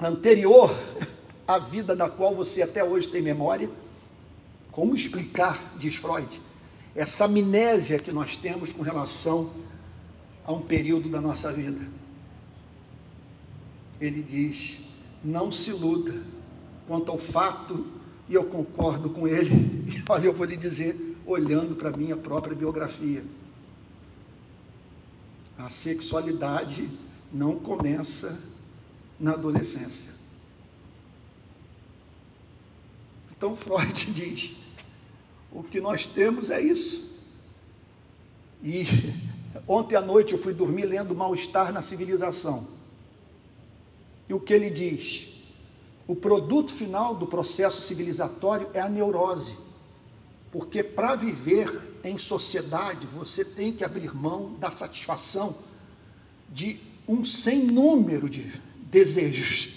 [0.00, 0.72] anterior
[1.46, 3.68] à vida da qual você até hoje tem memória.
[4.74, 6.42] Como explicar, diz Freud,
[6.96, 9.52] essa amnésia que nós temos com relação
[10.44, 11.88] a um período da nossa vida?
[14.00, 14.80] Ele diz:
[15.22, 16.20] não se iluda
[16.88, 17.86] quanto ao fato,
[18.28, 19.54] e eu concordo com ele,
[19.86, 23.24] e olha, eu vou lhe dizer, olhando para a minha própria biografia.
[25.56, 26.90] A sexualidade
[27.32, 28.42] não começa
[29.20, 30.10] na adolescência.
[33.30, 34.63] Então Freud diz:
[35.54, 37.14] o que nós temos é isso.
[38.62, 38.84] E
[39.68, 42.66] ontem à noite eu fui dormir lendo Mal-Estar na Civilização.
[44.28, 45.28] E o que ele diz?
[46.08, 49.56] O produto final do processo civilizatório é a neurose.
[50.50, 55.56] Porque para viver em sociedade, você tem que abrir mão da satisfação
[56.50, 56.78] de
[57.08, 58.52] um sem número de
[58.90, 59.70] desejos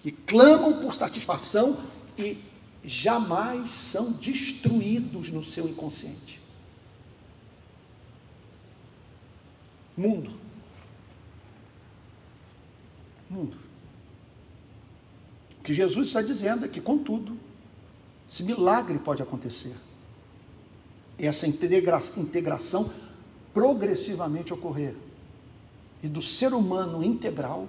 [0.00, 1.78] que clamam por satisfação
[2.18, 2.38] e
[2.84, 6.40] jamais são destruídos no seu inconsciente.
[9.96, 10.30] Mundo.
[13.28, 13.56] Mundo.
[15.58, 17.36] O que Jesus está dizendo é que, contudo,
[18.28, 19.76] esse milagre pode acontecer.
[21.18, 22.90] Essa integra integração
[23.52, 24.94] progressivamente ocorrer.
[26.02, 27.68] E do ser humano integral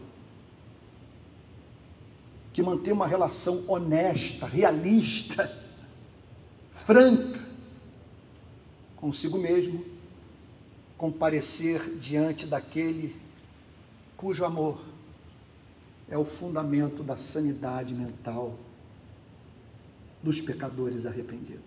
[2.54, 5.49] que mantém uma relação honesta, realista,
[6.74, 7.41] franca
[9.02, 9.84] consigo mesmo,
[10.95, 13.20] comparecer diante daquele
[14.16, 14.80] cujo amor
[16.08, 18.56] é o fundamento da sanidade mental
[20.22, 21.64] dos pecadores arrependidos.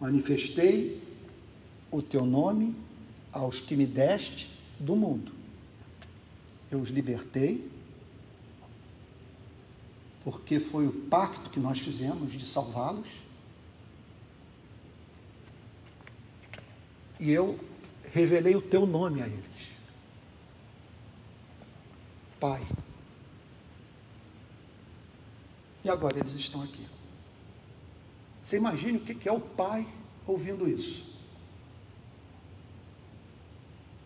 [0.00, 1.02] Manifestei
[1.90, 2.74] o teu nome
[3.30, 4.48] aos que me deste
[4.80, 5.32] do mundo.
[6.70, 7.70] Eu os libertei
[10.26, 13.06] porque foi o pacto que nós fizemos de salvá-los.
[17.20, 17.56] E eu
[18.12, 19.68] revelei o teu nome a eles.
[22.40, 22.60] Pai.
[25.84, 26.84] E agora eles estão aqui.
[28.42, 29.86] Você imagine o que é o pai
[30.26, 31.08] ouvindo isso.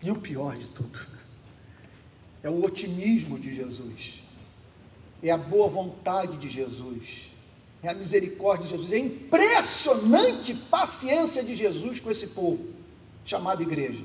[0.03, 1.01] E o pior de tudo
[2.45, 4.23] é o otimismo de Jesus
[5.23, 7.31] é a boa vontade de Jesus,
[7.83, 12.65] é a misericórdia de Jesus, é a impressionante paciência de Jesus com esse povo,
[13.25, 14.05] chamado igreja.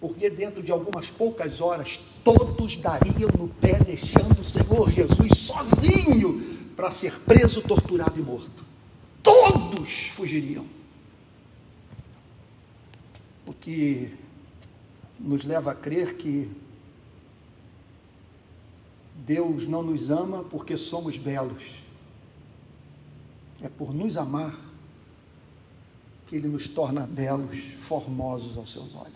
[0.00, 6.70] Porque dentro de algumas poucas horas, todos dariam no pé, deixando o Senhor Jesus sozinho
[6.76, 8.64] para ser preso, torturado e morto.
[9.22, 10.66] Todos fugiriam.
[13.46, 14.12] O que
[15.18, 16.50] nos leva a crer que
[19.24, 21.62] Deus não nos ama porque somos belos.
[23.62, 24.58] É por nos amar
[26.26, 29.14] que Ele nos torna belos, formosos aos seus olhos.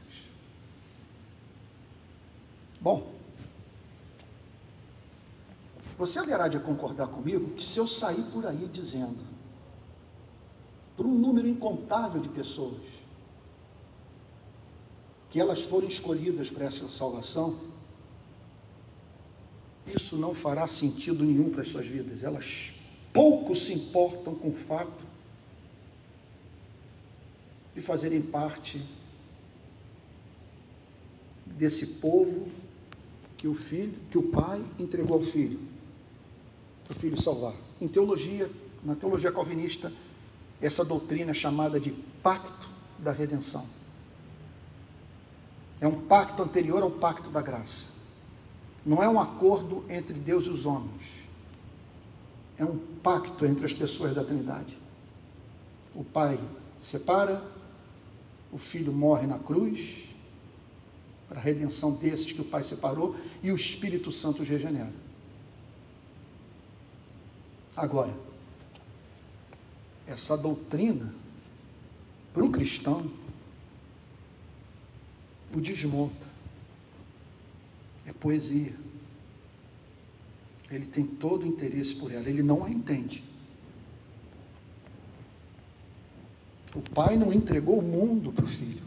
[2.80, 3.12] Bom,
[5.98, 9.18] você haverá de concordar comigo que se eu sair por aí dizendo,
[10.96, 12.80] por um número incontável de pessoas,
[15.28, 17.58] que elas foram escolhidas para essa salvação,
[19.96, 22.22] isso não fará sentido nenhum para as suas vidas.
[22.22, 22.72] Elas
[23.12, 25.06] pouco se importam com o fato
[27.74, 28.82] de fazerem parte
[31.46, 32.48] desse povo
[33.36, 35.60] que o filho, que o pai entregou ao filho,
[36.84, 37.54] para o filho salvar.
[37.80, 38.50] Em teologia,
[38.82, 39.92] na teologia calvinista,
[40.60, 42.68] essa doutrina é chamada de pacto
[42.98, 43.64] da redenção.
[45.80, 47.97] É um pacto anterior ao pacto da graça.
[48.88, 51.02] Não é um acordo entre Deus e os homens.
[52.56, 54.78] É um pacto entre as pessoas da Trindade.
[55.94, 56.40] O Pai
[56.80, 57.44] separa,
[58.50, 60.04] o Filho morre na cruz,
[61.28, 64.94] para a redenção desses que o Pai separou, e o Espírito Santo os regenera.
[67.76, 68.14] Agora,
[70.06, 71.14] essa doutrina,
[72.32, 73.10] para o cristão,
[75.54, 76.27] o desmonta.
[78.08, 78.74] É poesia.
[80.70, 83.22] Ele tem todo o interesse por ela, ele não a entende.
[86.74, 88.82] O pai não entregou o mundo para o filho.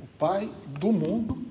[0.00, 1.42] O pai do mundo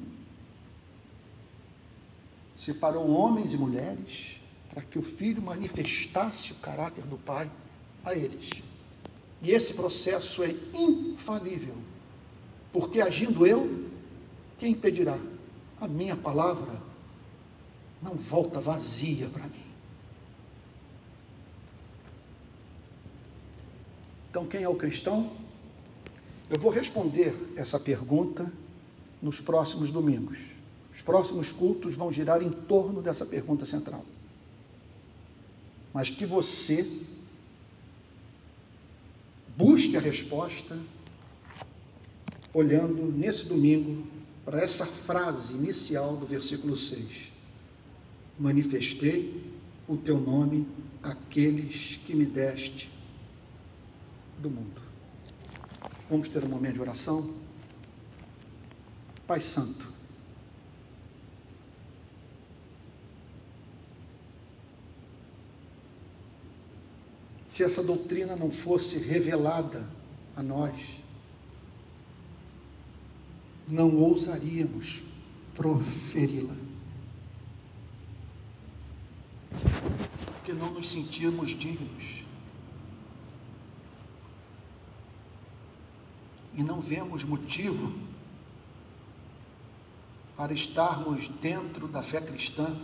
[2.57, 4.37] separou homens e mulheres
[4.69, 7.51] para que o filho manifestasse o caráter do pai
[8.03, 8.49] a eles.
[9.41, 11.75] E esse processo é infalível,
[12.71, 13.90] porque agindo eu,
[14.61, 15.17] quem impedirá?
[15.79, 16.79] A minha palavra
[17.99, 19.65] não volta vazia para mim.
[24.29, 25.31] Então, quem é o cristão?
[26.47, 28.53] Eu vou responder essa pergunta
[29.19, 30.37] nos próximos domingos.
[30.93, 34.05] Os próximos cultos vão girar em torno dessa pergunta central.
[35.91, 36.87] Mas que você
[39.57, 40.77] busque a resposta
[42.53, 47.31] olhando nesse domingo para essa frase inicial do versículo 6.
[48.39, 49.51] Manifestei
[49.87, 50.67] o teu nome
[51.03, 52.91] àqueles que me deste
[54.39, 54.81] do mundo.
[56.09, 57.41] Vamos ter um momento de oração?
[59.27, 59.91] Pai Santo,
[67.47, 69.87] se essa doutrina não fosse revelada
[70.35, 71.00] a nós,
[73.71, 75.01] não ousaríamos
[75.55, 76.55] proferi-la.
[80.33, 82.23] Porque não nos sentimos dignos.
[86.53, 87.93] E não vemos motivo
[90.35, 92.75] para estarmos dentro da fé cristã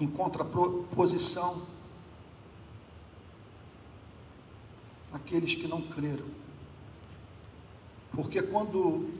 [0.00, 1.81] em contraposição
[5.12, 6.26] àqueles que não creram.
[8.12, 9.10] Porque quando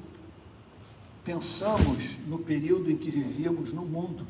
[1.25, 4.27] pensamos no período em que vivíamos no mundo,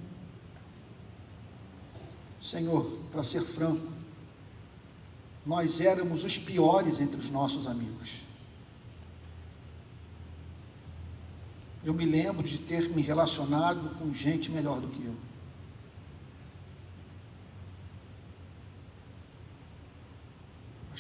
[2.41, 3.93] Senhor, para ser franco,
[5.45, 8.23] nós éramos os piores entre os nossos amigos.
[11.85, 15.15] Eu me lembro de ter me relacionado com gente melhor do que eu.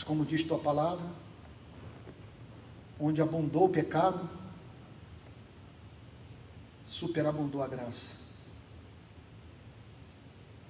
[0.02, 1.06] Mas como diz tua palavra,
[2.98, 4.28] onde abundou o pecado,
[6.84, 8.16] superabundou a graça.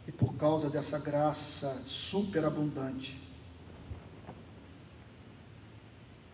[0.07, 3.19] E por causa dessa graça superabundante,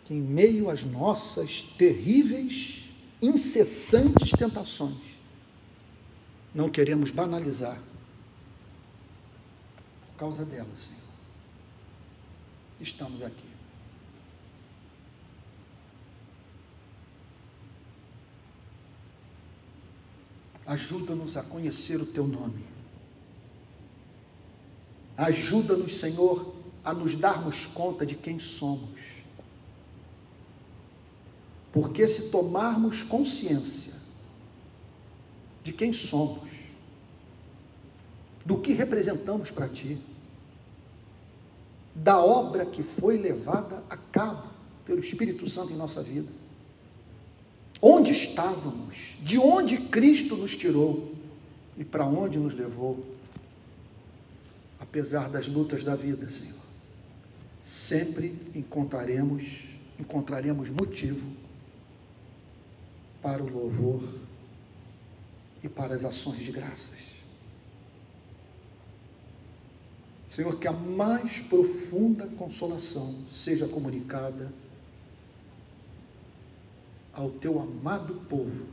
[0.05, 2.83] que em meio às nossas terríveis,
[3.23, 4.99] incessantes tentações,
[6.53, 7.81] não queremos banalizar
[10.05, 10.98] por causa dela, Senhor
[12.81, 13.47] estamos aqui.
[20.67, 22.65] Ajuda-nos a conhecer o teu nome.
[25.17, 26.55] Ajuda-nos, Senhor,
[26.85, 29.01] a nos darmos conta de quem somos.
[31.73, 33.95] Porque se tomarmos consciência
[35.65, 36.49] de quem somos,
[38.45, 39.99] do que representamos para Ti,
[42.03, 44.49] da obra que foi levada a cabo
[44.85, 46.31] pelo Espírito Santo em nossa vida.
[47.81, 49.17] Onde estávamos?
[49.21, 51.15] De onde Cristo nos tirou?
[51.77, 53.05] E para onde nos levou?
[54.81, 56.57] Apesar das lutas da vida, Senhor,
[57.63, 59.45] sempre encontraremos,
[59.99, 61.31] encontraremos motivo
[63.21, 64.03] para o louvor
[65.63, 67.18] e para as ações de graças.
[70.39, 74.53] Senhor, que a mais profunda consolação seja comunicada
[77.13, 78.69] ao teu amado povo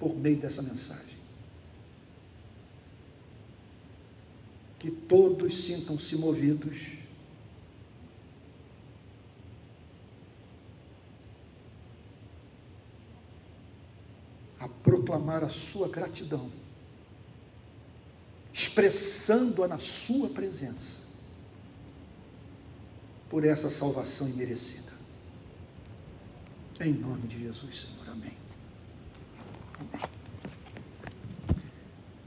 [0.00, 1.18] por meio dessa mensagem.
[4.78, 6.78] Que todos sintam-se movidos
[14.58, 16.61] a proclamar a sua gratidão
[18.52, 21.00] expressando-a na Sua presença,
[23.30, 24.92] por essa salvação imerecida.
[26.80, 28.10] Em nome de Jesus, Senhor.
[28.10, 28.36] Amém.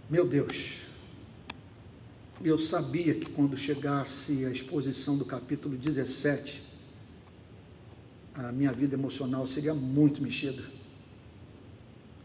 [0.10, 0.82] Meu Deus,
[2.44, 6.64] eu sabia que quando chegasse a exposição do capítulo 17,
[8.34, 10.64] a minha vida emocional seria muito mexida.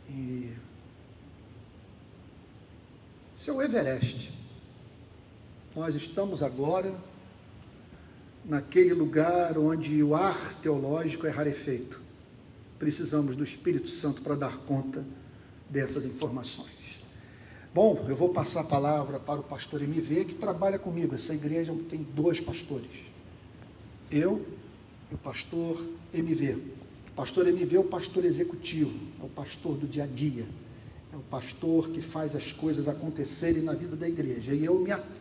[0.08, 0.52] E
[3.40, 4.30] esse é o Everest.
[5.74, 6.94] Nós estamos agora
[8.44, 12.02] naquele lugar onde o ar teológico é rarefeito.
[12.78, 15.02] Precisamos do Espírito Santo para dar conta
[15.70, 17.00] dessas informações.
[17.72, 21.14] Bom, eu vou passar a palavra para o pastor MV, que trabalha comigo.
[21.14, 22.90] Essa igreja tem dois pastores.
[24.10, 24.44] Eu
[25.10, 25.82] e o pastor
[26.12, 26.56] MV.
[27.08, 30.44] O pastor MV é o pastor executivo, é o pastor do dia a dia
[31.12, 34.54] é o pastor que faz as coisas acontecerem na vida da igreja.
[34.54, 35.18] E eu me atendo